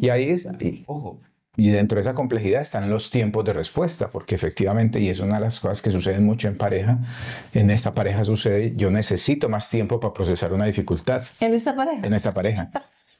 Y 0.01 0.09
ahí 0.09 0.31
es, 0.31 0.47
y, 0.61 0.85
ojo, 0.87 1.21
y 1.57 1.71
dentro 1.71 1.97
de 1.97 2.03
esa 2.03 2.15
complejidad 2.15 2.61
están 2.61 2.89
los 2.91 3.11
tiempos 3.11 3.45
de 3.45 3.55
respuesta, 3.55 4.11
porque 4.11 4.35
efectivamente, 4.35 5.01
y 5.01 5.09
es 5.09 5.21
una 5.21 5.37
de 5.37 5.41
las 5.41 5.61
cosas 5.61 5.81
que 5.81 5.91
suceden 5.91 6.25
mucho 6.25 6.49
en 6.49 6.57
pareja, 6.57 6.99
en 7.55 7.71
esta 7.71 7.95
pareja 7.95 8.25
sucede, 8.25 8.75
yo 8.77 8.91
necesito 8.91 9.49
más 9.49 9.71
tiempo 9.71 9.99
para 9.99 10.13
procesar 10.13 10.53
una 10.53 10.67
dificultad. 10.67 11.23
¿En 11.41 11.55
esta 11.55 11.75
pareja? 11.75 12.07
En 12.07 12.13
esta 12.13 12.35
pareja. 12.35 12.71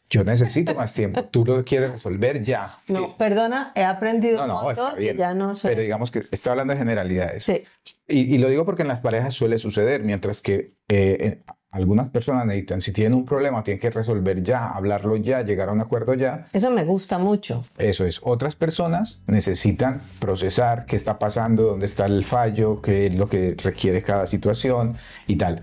Yo 0.09 0.23
necesito 0.23 0.75
más 0.75 0.95
tiempo. 0.95 1.25
Tú 1.25 1.45
lo 1.45 1.65
quieres 1.65 1.91
resolver 1.91 2.41
ya. 2.43 2.79
No, 2.89 3.17
perdona, 3.17 3.73
he 3.75 3.83
aprendido 3.83 4.47
no, 4.47 4.73
no, 4.73 4.99
ya 5.01 5.35
no 5.35 5.55
sé. 5.57 5.69
Pero 5.69 5.81
digamos 5.81 6.13
que 6.13 6.25
estoy 6.31 6.51
hablando 6.51 6.75
de 6.75 6.79
generalidades. 6.79 7.43
Sí. 7.43 7.65
Y, 8.07 8.39
lo 8.39 8.49
digo 8.49 8.65
porque 8.65 8.83
en 8.83 8.89
las 8.89 9.01
parejas 9.01 9.35
suele 9.35 9.59
suceder, 9.59 10.05
mientras 10.05 10.43
que 10.43 10.75
eh, 10.89 11.43
algunas 11.77 12.09
personas 12.09 12.47
necesitan, 12.47 12.81
si 12.81 12.93
tienen 12.93 13.15
un 13.15 13.25
problema, 13.27 13.63
tienen 13.63 13.81
que 13.81 13.91
resolver 13.91 14.43
ya, 14.43 14.69
hablarlo 14.69 15.17
ya, 15.17 15.43
llegar 15.43 15.69
a 15.69 15.73
un 15.73 15.81
acuerdo 15.81 16.15
ya. 16.15 16.47
Eso 16.53 16.71
me 16.71 16.85
gusta 16.85 17.19
mucho. 17.19 17.65
Eso 17.77 18.07
es. 18.07 18.21
Otras 18.23 18.57
personas 18.57 19.21
necesitan 19.27 20.01
procesar 20.19 20.87
qué 20.87 20.97
está 20.97 21.19
pasando, 21.19 21.65
dónde 21.65 21.87
está 21.87 22.07
el 22.07 22.25
fallo, 22.25 22.81
qué 22.81 23.07
es 23.07 23.15
lo 23.15 23.29
que 23.29 23.55
requiere 23.63 24.03
cada 24.03 24.27
situación 24.27 24.97
y 25.27 25.37
tal. 25.37 25.63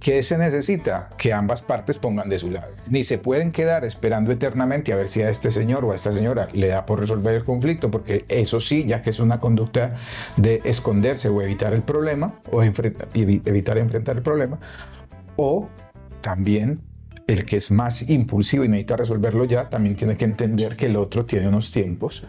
¿Qué 0.00 0.22
se 0.22 0.38
necesita? 0.38 1.10
Que 1.18 1.34
ambas 1.34 1.60
partes 1.60 1.98
pongan 1.98 2.30
de 2.30 2.38
su 2.38 2.50
lado. 2.50 2.68
Ni 2.88 3.04
se 3.04 3.18
pueden 3.18 3.52
quedar 3.52 3.84
esperando 3.84 4.32
eternamente 4.32 4.94
a 4.94 4.96
ver 4.96 5.10
si 5.10 5.20
a 5.20 5.28
este 5.28 5.50
señor 5.50 5.84
o 5.84 5.92
a 5.92 5.96
esta 5.96 6.10
señora 6.10 6.48
le 6.54 6.68
da 6.68 6.86
por 6.86 7.00
resolver 7.00 7.34
el 7.34 7.44
conflicto, 7.44 7.90
porque 7.90 8.24
eso 8.28 8.60
sí, 8.60 8.86
ya 8.86 9.02
que 9.02 9.10
es 9.10 9.20
una 9.20 9.40
conducta 9.40 9.96
de 10.38 10.62
esconderse 10.64 11.28
o 11.28 11.42
evitar 11.42 11.74
el 11.74 11.82
problema, 11.82 12.32
o 12.50 12.62
evitar 12.62 13.76
enfrentar 13.76 14.16
el 14.16 14.22
problema, 14.22 14.58
o 15.42 15.68
también 16.20 16.80
el 17.26 17.46
que 17.46 17.56
es 17.56 17.70
más 17.70 18.10
impulsivo 18.10 18.62
y 18.64 18.68
necesita 18.68 18.96
resolverlo 18.96 19.44
ya, 19.44 19.70
también 19.70 19.96
tiene 19.96 20.16
que 20.16 20.26
entender 20.26 20.76
que 20.76 20.86
el 20.86 20.96
otro 20.96 21.24
tiene 21.24 21.48
unos 21.48 21.72
tiempos 21.72 22.24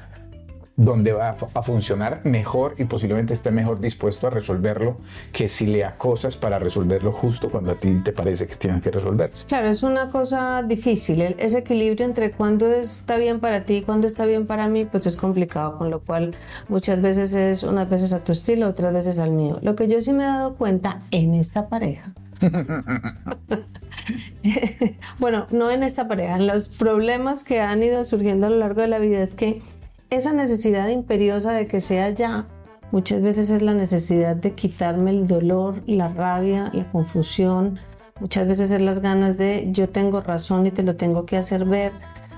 donde 0.77 1.11
va 1.11 1.35
a 1.53 1.61
funcionar 1.61 2.21
mejor 2.23 2.75
y 2.77 2.85
posiblemente 2.85 3.33
esté 3.33 3.51
mejor 3.51 3.81
dispuesto 3.81 4.27
a 4.27 4.29
resolverlo 4.29 4.97
que 5.33 5.49
si 5.49 5.67
le 5.67 5.83
acosas 5.83 6.37
para 6.37 6.57
resolverlo 6.57 7.11
justo 7.11 7.49
cuando 7.49 7.71
a 7.71 7.75
ti 7.75 8.01
te 8.03 8.13
parece 8.13 8.47
que 8.47 8.55
tiene 8.55 8.79
que 8.79 8.89
resolverse. 8.89 9.45
Claro, 9.45 9.67
es 9.67 9.83
una 9.83 10.09
cosa 10.09 10.63
difícil. 10.63 11.21
Ese 11.37 11.59
equilibrio 11.59 12.05
entre 12.05 12.31
cuándo 12.31 12.71
está 12.71 13.17
bien 13.17 13.41
para 13.41 13.65
ti 13.65 13.77
y 13.77 13.81
cuándo 13.81 14.07
está 14.07 14.25
bien 14.25 14.47
para 14.47 14.69
mí, 14.69 14.85
pues 14.85 15.05
es 15.05 15.17
complicado, 15.17 15.77
con 15.77 15.89
lo 15.89 15.99
cual 15.99 16.33
muchas 16.69 17.01
veces 17.01 17.33
es 17.33 17.63
unas 17.63 17.89
veces 17.89 18.13
a 18.13 18.23
tu 18.23 18.31
estilo, 18.31 18.67
otras 18.69 18.93
veces 18.93 19.19
al 19.19 19.31
mío. 19.31 19.59
Lo 19.61 19.75
que 19.75 19.89
yo 19.89 19.99
sí 19.99 20.13
me 20.13 20.23
he 20.23 20.27
dado 20.27 20.55
cuenta 20.55 21.01
en 21.11 21.35
esta 21.35 21.67
pareja 21.67 22.13
bueno, 25.19 25.47
no 25.51 25.71
en 25.71 25.83
esta 25.83 26.07
pareja, 26.07 26.39
los 26.39 26.69
problemas 26.69 27.43
que 27.43 27.61
han 27.61 27.83
ido 27.83 28.05
surgiendo 28.05 28.47
a 28.47 28.49
lo 28.49 28.57
largo 28.57 28.81
de 28.81 28.87
la 28.87 28.99
vida 28.99 29.21
es 29.21 29.35
que 29.35 29.61
esa 30.09 30.33
necesidad 30.33 30.89
imperiosa 30.89 31.53
de 31.53 31.67
que 31.67 31.79
sea 31.79 32.09
ya, 32.09 32.47
muchas 32.91 33.21
veces 33.21 33.49
es 33.49 33.61
la 33.61 33.73
necesidad 33.73 34.35
de 34.35 34.53
quitarme 34.53 35.11
el 35.11 35.27
dolor, 35.27 35.81
la 35.85 36.09
rabia, 36.09 36.69
la 36.73 36.91
confusión, 36.91 37.79
muchas 38.19 38.47
veces 38.47 38.71
es 38.71 38.81
las 38.81 38.99
ganas 38.99 39.37
de 39.37 39.69
yo 39.71 39.89
tengo 39.89 40.21
razón 40.21 40.65
y 40.65 40.71
te 40.71 40.83
lo 40.83 40.95
tengo 40.95 41.25
que 41.25 41.37
hacer 41.37 41.65
ver, 41.65 41.93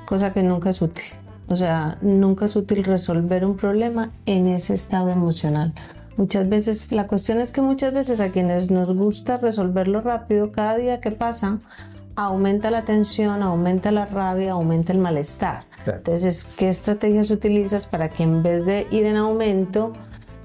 cosa 0.05 0.33
que 0.33 0.43
nunca 0.43 0.69
es 0.69 0.81
útil. 0.81 1.05
O 1.47 1.55
sea, 1.55 1.97
nunca 2.01 2.45
es 2.45 2.55
útil 2.55 2.83
resolver 2.83 3.45
un 3.45 3.57
problema 3.57 4.11
en 4.25 4.47
ese 4.47 4.73
estado 4.73 5.09
emocional. 5.09 5.73
Muchas 6.17 6.47
veces, 6.47 6.91
la 6.91 7.07
cuestión 7.07 7.39
es 7.39 7.51
que 7.51 7.61
muchas 7.61 7.93
veces 7.93 8.19
a 8.21 8.29
quienes 8.29 8.69
nos 8.69 8.93
gusta 8.93 9.37
resolverlo 9.37 10.01
rápido, 10.01 10.51
cada 10.51 10.77
día 10.77 11.01
que 11.01 11.11
pasa, 11.11 11.59
aumenta 12.15 12.69
la 12.69 12.85
tensión, 12.85 13.41
aumenta 13.41 13.91
la 13.91 14.05
rabia, 14.05 14.51
aumenta 14.51 14.93
el 14.93 14.99
malestar. 14.99 15.63
Entonces, 15.85 16.43
¿qué 16.43 16.69
estrategias 16.69 17.29
utilizas 17.31 17.87
para 17.87 18.09
que 18.09 18.23
en 18.23 18.43
vez 18.43 18.65
de 18.65 18.87
ir 18.91 19.05
en 19.05 19.17
aumento, 19.17 19.93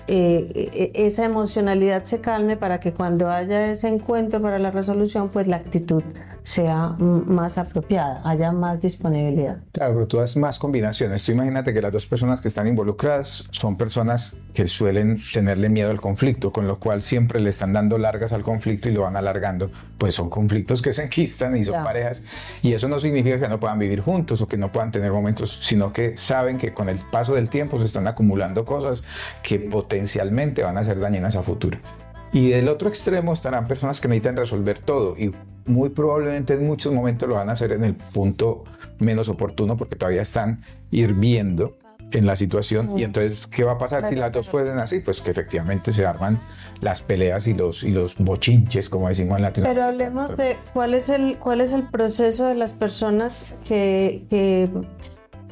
eh, 0.06 0.50
e, 0.54 0.92
e, 0.94 1.06
esa 1.06 1.24
emocionalidad 1.24 2.02
se 2.04 2.20
calme 2.20 2.56
para 2.56 2.80
que 2.80 2.92
cuando 2.92 3.30
haya 3.30 3.70
ese 3.70 3.88
encuentro 3.88 4.40
para 4.40 4.58
la 4.58 4.70
resolución, 4.70 5.28
pues 5.28 5.46
la 5.46 5.56
actitud 5.56 6.02
sea 6.48 6.94
más 6.98 7.58
apropiada, 7.58 8.22
haya 8.24 8.52
más 8.52 8.80
disponibilidad. 8.80 9.58
Claro, 9.72 9.92
pero 9.92 10.06
tú 10.06 10.18
haces 10.18 10.38
más 10.38 10.58
combinaciones. 10.58 11.22
Tú 11.22 11.32
imagínate 11.32 11.74
que 11.74 11.82
las 11.82 11.92
dos 11.92 12.06
personas 12.06 12.40
que 12.40 12.48
están 12.48 12.66
involucradas 12.66 13.46
son 13.50 13.76
personas 13.76 14.34
que 14.54 14.66
suelen 14.66 15.20
tenerle 15.34 15.68
miedo 15.68 15.90
al 15.90 16.00
conflicto, 16.00 16.50
con 16.50 16.66
lo 16.66 16.78
cual 16.80 17.02
siempre 17.02 17.38
le 17.40 17.50
están 17.50 17.74
dando 17.74 17.98
largas 17.98 18.32
al 18.32 18.40
conflicto 18.40 18.88
y 18.88 18.92
lo 18.92 19.02
van 19.02 19.16
alargando. 19.16 19.70
Pues 19.98 20.14
son 20.14 20.30
conflictos 20.30 20.80
que 20.80 20.94
se 20.94 21.04
enquistan 21.04 21.54
y 21.54 21.64
son 21.64 21.84
parejas. 21.84 22.22
Y 22.62 22.72
eso 22.72 22.88
no 22.88 22.98
significa 22.98 23.38
que 23.38 23.48
no 23.48 23.60
puedan 23.60 23.78
vivir 23.78 24.00
juntos 24.00 24.40
o 24.40 24.48
que 24.48 24.56
no 24.56 24.72
puedan 24.72 24.90
tener 24.90 25.12
momentos, 25.12 25.58
sino 25.62 25.92
que 25.92 26.16
saben 26.16 26.56
que 26.56 26.72
con 26.72 26.88
el 26.88 26.98
paso 26.98 27.34
del 27.34 27.50
tiempo 27.50 27.78
se 27.78 27.84
están 27.84 28.06
acumulando 28.06 28.64
cosas 28.64 29.02
que 29.42 29.58
potencialmente 29.58 30.62
van 30.62 30.78
a 30.78 30.84
ser 30.84 30.98
dañinas 30.98 31.36
a 31.36 31.42
futuro. 31.42 31.78
Y 32.32 32.50
del 32.50 32.68
otro 32.68 32.88
extremo 32.88 33.32
estarán 33.32 33.66
personas 33.66 34.00
que 34.00 34.08
necesitan 34.08 34.36
resolver 34.36 34.78
todo 34.78 35.16
y 35.16 35.32
muy 35.66 35.90
probablemente 35.90 36.54
en 36.54 36.66
muchos 36.66 36.92
momentos 36.92 37.28
lo 37.28 37.36
van 37.36 37.48
a 37.48 37.52
hacer 37.52 37.72
en 37.72 37.84
el 37.84 37.94
punto 37.94 38.64
menos 38.98 39.28
oportuno 39.28 39.76
porque 39.76 39.96
todavía 39.96 40.22
están 40.22 40.62
hirviendo 40.90 41.76
en 42.10 42.26
la 42.26 42.36
situación 42.36 42.98
y 42.98 43.04
entonces 43.04 43.46
¿qué 43.46 43.64
va 43.64 43.72
a 43.72 43.78
pasar 43.78 44.08
si 44.08 44.16
las 44.16 44.32
dos 44.32 44.48
pueden 44.48 44.78
así? 44.78 45.00
Pues 45.00 45.20
que 45.20 45.30
efectivamente 45.30 45.92
se 45.92 46.06
arman 46.06 46.40
las 46.80 47.02
peleas 47.02 47.46
y 47.46 47.54
los, 47.54 47.84
y 47.84 47.90
los 47.90 48.16
bochinches, 48.16 48.88
como 48.88 49.08
decimos 49.08 49.36
en 49.36 49.42
Latinoamérica. 49.42 49.86
Pero 49.86 49.88
hablemos 49.88 50.36
de 50.36 50.56
cuál 50.72 50.94
es 50.94 51.08
el, 51.08 51.36
cuál 51.36 51.60
es 51.60 51.72
el 51.72 51.84
proceso 51.88 52.46
de 52.46 52.54
las 52.54 52.72
personas 52.72 53.52
que, 53.66 54.24
que 54.30 54.70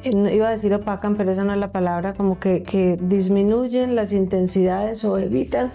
iba 0.03 0.47
a 0.47 0.51
decir 0.51 0.73
opacan, 0.73 1.15
pero 1.15 1.31
esa 1.31 1.43
no 1.43 1.53
es 1.53 1.59
la 1.59 1.71
palabra, 1.71 2.13
como 2.13 2.39
que, 2.39 2.63
que 2.63 2.97
disminuyen 2.99 3.95
las 3.95 4.13
intensidades 4.13 5.03
o 5.03 5.17
evitan 5.17 5.71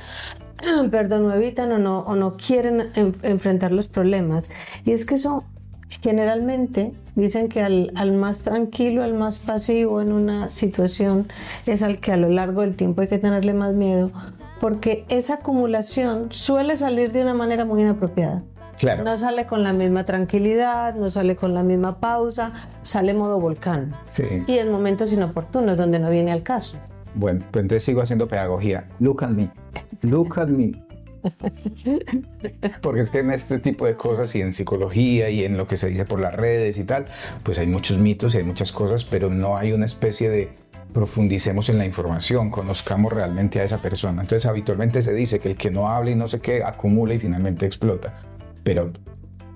perdón, 0.90 1.26
o 1.26 1.35
evitan 1.35 1.73
o 1.73 1.78
no, 1.78 2.00
o 2.00 2.14
no 2.14 2.37
quieren 2.37 2.90
enfrentar 3.23 3.73
los 3.73 3.88
problemas. 3.88 4.50
Y 4.85 4.92
es 4.92 5.04
que 5.04 5.16
eso 5.16 5.45
Generalmente 6.00 6.92
dicen 7.14 7.49
que 7.49 7.62
al, 7.62 8.12
más 8.12 8.42
tranquilo, 8.42 9.02
al 9.02 9.14
más 9.14 9.38
pasivo 9.38 10.00
en 10.00 10.12
una 10.12 10.49
situación 10.49 11.28
es 11.66 11.83
al 11.83 11.99
que 11.99 12.12
a 12.12 12.16
lo 12.16 12.28
largo 12.28 12.62
del 12.62 12.76
tiempo 12.76 13.02
hay 13.02 13.09
que 13.09 13.19
tenerle 13.19 13.52
más 13.52 13.75
miedo, 13.75 14.11
porque 14.61 15.04
esa 15.09 15.35
acumulación 15.35 16.28
suele 16.31 16.76
salir 16.76 17.12
de 17.12 17.23
una 17.23 17.35
manera 17.35 17.64
muy 17.64 17.83
inapropiada. 17.83 18.42
Claro. 18.78 19.04
No 19.04 19.16
sale 19.16 19.47
con 19.47 19.62
la 19.62 19.73
misma 19.73 20.04
tranquilidad, 20.04 20.95
no 20.95 21.11
sale 21.11 21.37
con 21.37 21.52
la 21.52 21.62
misma 21.62 21.99
pausa, 21.99 22.52
sale 22.83 23.12
modo 23.12 23.38
volcán. 23.38 23.95
Sí. 24.11 24.25
Y 24.47 24.59
en 24.59 24.73
momentos 24.73 25.12
inoportunos 25.12 25.76
donde 25.76 25.99
no 25.99 26.11
viene 26.11 26.33
al 26.33 26.42
caso. 26.42 26.78
Bueno, 27.14 27.45
pues 27.50 27.62
entonces 27.62 27.85
sigo 27.85 28.02
haciendo 28.02 28.28
pedagogía. 28.28 28.88
Look 28.99 29.25
at 29.25 29.31
me. 29.31 29.50
Look 30.02 30.38
at 30.38 30.49
me. 30.49 30.73
Porque 32.81 33.00
es 33.00 33.11
que 33.11 33.21
en 33.21 33.31
este 33.31 33.59
tipo 33.59 33.87
de 33.87 33.95
cosas 33.95 34.35
y 34.35 34.40
en 34.40 34.52
psicología 34.52 35.31
y 35.31 35.45
en 35.45 35.57
lo 35.57 35.66
que 35.66 35.76
se 35.76 35.88
dice 35.88 36.04
por 36.04 36.21
las 36.21 36.35
redes 36.35 36.78
y 36.78 36.85
tal, 36.85 37.07
pues 37.42 37.59
hay 37.59 37.66
muchos 37.66 37.99
mitos 37.99 38.35
y 38.35 38.38
hay 38.38 38.45
muchas 38.45 38.73
cosas, 38.73 39.04
pero 39.04 39.31
no 39.31 39.57
hay 39.57 39.73
una 39.73 39.87
especie 39.87 40.31
de 40.31 40.50
profundicemos 40.92 41.69
en 41.69 41.78
la 41.78 41.87
información, 41.87 42.50
conozcamos 42.50 43.12
realmente 43.12 43.61
a 43.61 43.64
esa 43.64 43.78
persona. 43.78 44.23
Entonces 44.23 44.47
habitualmente 44.47 45.02
se 45.02 45.14
dice 45.14 45.38
que 45.38 45.50
el 45.50 45.57
que 45.57 45.71
no 45.71 45.88
habla 45.88 46.11
y 46.11 46.14
no 46.14 46.28
sé 46.28 46.40
qué 46.40 46.62
acumula 46.62 47.14
y 47.14 47.19
finalmente 47.19 47.66
explota. 47.66 48.14
Pero 48.62 48.92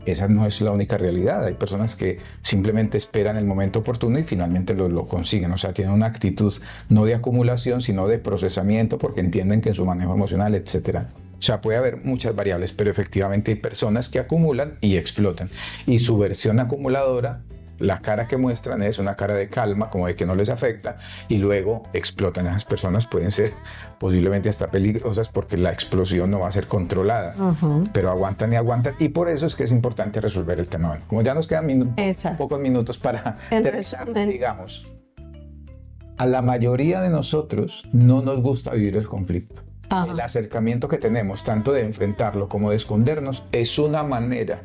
esa 0.07 0.29
no 0.29 0.47
es 0.47 0.61
la 0.61 0.71
única 0.71 0.97
realidad. 0.97 1.45
Hay 1.45 1.55
personas 1.55 1.97
que 1.97 2.19
simplemente 2.43 2.97
esperan 2.97 3.37
el 3.37 3.45
momento 3.45 3.81
oportuno 3.81 4.19
y 4.19 4.23
finalmente 4.23 4.75
lo, 4.75 5.07
consiguen. 5.07 5.53
O 5.53 5.59
sea, 5.59 5.73
tienen 5.73 5.95
una 5.95 6.07
actitud 6.07 6.55
no 6.89 7.05
de 7.05 7.15
acumulación, 7.15 7.81
sino 7.81 8.09
de 8.09 8.19
procesamiento 8.19 8.99
porque 8.99 9.21
entienden 9.21 9.61
que 9.61 9.71
en 9.71 9.75
su 9.75 9.85
manejo 9.85 10.15
emocional, 10.15 10.55
etcétera, 10.55 11.11
o 11.39 11.43
sea, 11.43 11.61
puede 11.61 11.79
haber 11.79 11.99
muchas 11.99 12.35
variables, 12.35 12.73
pero 12.73 12.91
efectivamente 12.91 13.53
hay 13.53 13.59
personas 13.59 14.09
que 14.09 14.19
acumulan 14.19 14.79
y 14.81 14.97
explotan. 14.97 15.51
Y 15.87 15.99
su 15.99 16.17
versión 16.19 16.61
acumuladora, 16.61 17.43
la 17.79 18.01
cara 18.01 18.27
que 18.27 18.37
muestran 18.37 18.83
es 18.83 18.99
una 18.99 19.17
cara 19.17 19.35
de 19.35 19.49
calma, 19.49 19.91
como 19.91 20.07
de 20.07 20.15
que 20.15 20.27
no 20.27 20.35
les 20.35 20.49
afecta, 20.49 20.97
y 21.29 21.39
luego 21.39 21.83
explotan. 21.93 22.47
Esas 22.47 22.65
personas 22.65 23.07
pueden 23.07 23.31
ser 23.31 23.55
posiblemente 23.99 24.49
hasta 24.49 24.69
peligrosas 24.71 25.29
porque 25.29 25.57
la 25.57 25.73
explosión 25.73 26.31
no 26.31 26.41
va 26.41 26.49
a 26.49 26.53
ser 26.53 26.67
controlada, 26.67 27.35
pero 27.93 28.11
aguantan 28.11 28.53
y 28.53 28.57
aguantan. 28.57 28.95
Y 28.99 29.09
por 29.09 29.29
eso 29.29 29.47
es 29.47 29.55
que 29.55 29.65
es 29.65 29.73
importante 29.73 30.21
resolver 30.21 30.59
el 30.59 30.69
tema. 30.69 30.99
como 31.07 31.23
ya 31.23 31.35
nos 31.35 31.47
quedan 31.47 31.95
pocos 32.39 32.61
minutos 32.61 32.99
para 32.99 33.37
terminar, 33.51 34.29
digamos, 34.29 34.87
a 36.19 36.27
la 36.27 36.41
mayoría 36.43 37.01
de 37.01 37.11
nosotros 37.11 37.87
no 37.93 38.23
nos 38.23 38.41
gusta 38.41 38.73
vivir 38.73 38.97
el 38.97 39.07
conflicto. 39.07 39.63
El 40.11 40.19
acercamiento 40.19 40.89
que 40.89 40.99
tenemos, 40.99 41.45
tanto 41.45 41.73
de 41.73 41.83
enfrentarlo 41.83 42.49
como 42.49 42.71
de 42.71 42.77
escondernos, 42.77 43.45
es 43.53 43.79
una 43.79 44.03
manera 44.03 44.63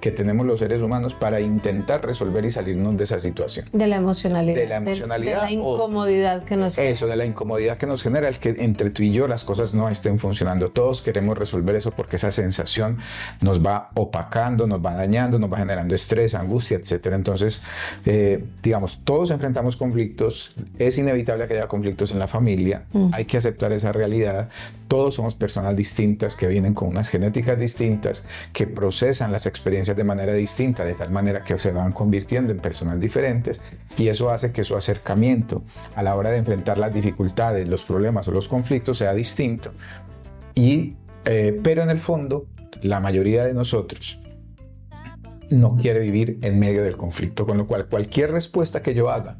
que 0.00 0.10
tenemos 0.10 0.46
los 0.46 0.58
seres 0.58 0.80
humanos 0.80 1.14
para 1.14 1.40
intentar 1.40 2.04
resolver 2.04 2.44
y 2.44 2.50
salirnos 2.50 2.96
de 2.96 3.04
esa 3.04 3.18
situación. 3.18 3.66
De 3.72 3.86
la 3.86 3.96
emocionalidad. 3.96 4.56
De 4.56 4.66
la 4.66 4.76
emocionalidad. 4.76 5.42
De, 5.42 5.46
la 5.46 5.52
incomodidad 5.52 6.44
que 6.44 6.56
nos 6.56 6.78
Eso, 6.78 7.06
de 7.06 7.16
la 7.16 7.26
incomodidad 7.26 7.76
que 7.76 7.86
nos 7.86 8.02
genera 8.02 8.28
el 8.28 8.38
que 8.38 8.56
entre 8.58 8.90
tú 8.90 9.02
y 9.02 9.12
yo 9.12 9.28
las 9.28 9.44
cosas 9.44 9.74
no 9.74 9.88
estén 9.88 10.18
funcionando. 10.18 10.70
Todos 10.70 11.02
queremos 11.02 11.36
resolver 11.36 11.76
eso 11.76 11.90
porque 11.90 12.16
esa 12.16 12.30
sensación 12.30 12.98
nos 13.40 13.64
va 13.64 13.90
opacando, 13.94 14.66
nos 14.66 14.84
va 14.84 14.94
dañando, 14.94 15.38
nos 15.38 15.52
va 15.52 15.58
generando 15.58 15.94
estrés, 15.94 16.34
angustia, 16.34 16.78
etc. 16.78 17.06
Entonces, 17.12 17.62
eh, 18.06 18.44
digamos, 18.62 19.00
todos 19.04 19.30
enfrentamos 19.30 19.76
conflictos. 19.76 20.54
Es 20.78 20.98
inevitable 20.98 21.46
que 21.46 21.54
haya 21.54 21.68
conflictos 21.68 22.10
en 22.12 22.18
la 22.18 22.28
familia. 22.28 22.84
Mm. 22.92 23.10
Hay 23.12 23.26
que 23.26 23.36
aceptar 23.36 23.72
esa 23.72 23.92
realidad. 23.92 24.48
Todos 24.88 25.14
somos 25.14 25.34
personas 25.34 25.76
distintas 25.76 26.34
que 26.34 26.46
vienen 26.48 26.74
con 26.74 26.88
unas 26.88 27.08
genéticas 27.08 27.58
distintas, 27.58 28.24
que 28.52 28.66
procesan 28.66 29.30
las 29.30 29.46
experiencias 29.46 29.89
de 29.96 30.04
manera 30.04 30.32
distinta, 30.32 30.84
de 30.84 30.94
tal 30.94 31.10
manera 31.10 31.44
que 31.44 31.58
se 31.58 31.72
van 31.72 31.92
convirtiendo 31.92 32.52
en 32.52 32.58
personas 32.58 33.00
diferentes 33.00 33.60
y 33.98 34.08
eso 34.08 34.30
hace 34.30 34.52
que 34.52 34.64
su 34.64 34.76
acercamiento 34.76 35.62
a 35.94 36.02
la 36.02 36.16
hora 36.16 36.30
de 36.30 36.38
enfrentar 36.38 36.78
las 36.78 36.92
dificultades, 36.94 37.68
los 37.68 37.82
problemas 37.82 38.26
o 38.28 38.32
los 38.32 38.48
conflictos 38.48 38.98
sea 38.98 39.12
distinto. 39.14 39.72
Y, 40.54 40.96
eh, 41.24 41.58
pero 41.62 41.82
en 41.82 41.90
el 41.90 42.00
fondo, 42.00 42.46
la 42.82 43.00
mayoría 43.00 43.44
de 43.44 43.54
nosotros 43.54 44.20
no 45.50 45.76
quiere 45.76 46.00
vivir 46.00 46.38
en 46.42 46.58
medio 46.58 46.82
del 46.84 46.96
conflicto, 46.96 47.44
con 47.44 47.58
lo 47.58 47.66
cual 47.66 47.86
cualquier 47.86 48.30
respuesta 48.30 48.82
que 48.82 48.94
yo 48.94 49.10
haga 49.10 49.36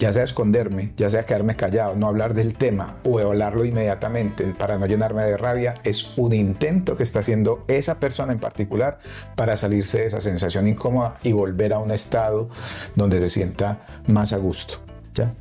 ya 0.00 0.12
sea 0.14 0.22
esconderme, 0.24 0.92
ya 0.96 1.10
sea 1.10 1.26
quedarme 1.26 1.56
callado, 1.56 1.94
no 1.94 2.08
hablar 2.08 2.32
del 2.32 2.54
tema 2.54 2.96
o 3.04 3.18
hablarlo 3.18 3.66
inmediatamente 3.66 4.54
para 4.58 4.78
no 4.78 4.86
llenarme 4.86 5.22
de 5.24 5.36
rabia, 5.36 5.74
es 5.84 6.16
un 6.16 6.32
intento 6.32 6.96
que 6.96 7.02
está 7.02 7.20
haciendo 7.20 7.64
esa 7.68 8.00
persona 8.00 8.32
en 8.32 8.38
particular 8.38 8.98
para 9.36 9.58
salirse 9.58 9.98
de 9.98 10.06
esa 10.06 10.22
sensación 10.22 10.66
incómoda 10.66 11.18
y 11.22 11.32
volver 11.32 11.74
a 11.74 11.78
un 11.78 11.90
estado 11.90 12.48
donde 12.96 13.18
se 13.18 13.28
sienta 13.28 13.86
más 14.06 14.32
a 14.32 14.38
gusto. 14.38 14.80
¿ya? 15.14 15.34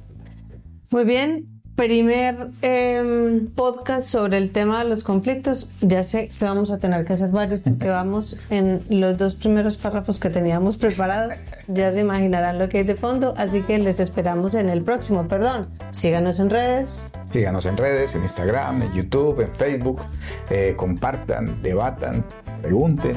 Muy 0.92 1.06
bien, 1.06 1.59
primer 1.80 2.50
em, 2.62 3.48
podcast 3.56 4.06
sobre 4.06 4.36
el 4.36 4.52
tema 4.52 4.84
de 4.84 4.90
los 4.90 5.06
conflictos. 5.06 5.70
Ya 5.80 6.04
sé 6.04 6.30
que 6.38 6.44
vamos 6.44 6.72
a 6.72 6.78
tener 6.78 7.06
que 7.06 7.14
hacer 7.14 7.30
varios 7.32 7.62
porque 7.62 7.90
vamos 7.90 8.38
en 8.50 8.82
los 8.90 9.18
dos 9.18 9.36
primeros 9.36 9.78
párrafos 9.78 10.20
que 10.20 10.30
teníamos 10.30 10.76
preparados. 10.76 11.36
Ya 11.68 11.90
se 11.94 12.02
imaginarán 12.02 12.60
lo 12.60 12.68
que 12.68 12.80
hay 12.80 12.84
de 12.84 12.96
fondo, 12.96 13.34
así 13.38 13.62
que 13.62 13.78
les 13.78 14.02
esperamos 14.02 14.56
en 14.56 14.68
el 14.68 14.84
próximo. 14.84 15.26
Perdón, 15.30 15.70
síganos 15.92 16.42
en 16.42 16.50
redes. 16.50 17.08
Síganos 17.24 17.66
en 17.66 17.78
redes, 17.78 18.14
en 18.14 18.24
Instagram, 18.24 18.82
en 18.82 18.94
YouTube, 18.94 19.40
en 19.40 19.56
Facebook. 19.56 20.02
Eh, 20.50 20.74
compartan, 20.76 21.62
debatan, 21.62 22.26
pregunten 22.62 23.16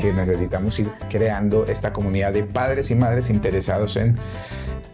que 0.00 0.12
necesitamos 0.12 0.78
ir 0.78 0.92
creando 1.10 1.66
esta 1.66 1.92
comunidad 1.92 2.32
de 2.32 2.44
padres 2.44 2.92
y 2.92 2.94
madres 2.94 3.28
interesados 3.28 3.96
en 3.96 4.16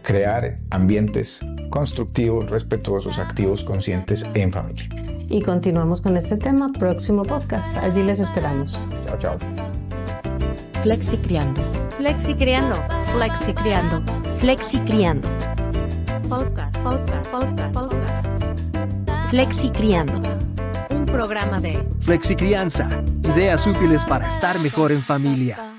crear 0.03 0.59
ambientes 0.69 1.39
constructivos, 1.69 2.49
respetuosos, 2.49 3.17
activos, 3.17 3.63
conscientes 3.63 4.25
en 4.35 4.51
familia. 4.51 4.87
Y 5.29 5.41
continuamos 5.41 6.01
con 6.01 6.15
este 6.17 6.37
tema, 6.37 6.71
próximo 6.71 7.23
podcast. 7.23 7.75
Allí 7.77 8.03
les 8.03 8.19
esperamos. 8.19 8.77
Chao, 9.07 9.17
chao. 9.17 9.37
Flexi 10.83 11.17
Criando. 11.17 11.61
Flexi 11.97 12.35
Criando. 12.35 12.75
Flexi 13.13 13.53
Criando. 13.53 14.03
Flexi 14.37 14.77
Criando. 14.79 15.27
Podcast, 16.29 16.75
podcast, 16.83 17.31
podcast, 17.31 17.73
podcast. 17.73 18.27
Flexi 19.29 19.69
Criando. 19.71 20.21
Un 20.89 21.05
programa 21.05 21.59
de 21.59 21.81
Flexi 22.01 22.35
Crianza. 22.35 22.89
Ideas 23.23 23.65
útiles 23.65 24.05
para 24.05 24.27
estar 24.27 24.59
mejor 24.59 24.91
en 24.91 25.01
familia. 25.01 25.72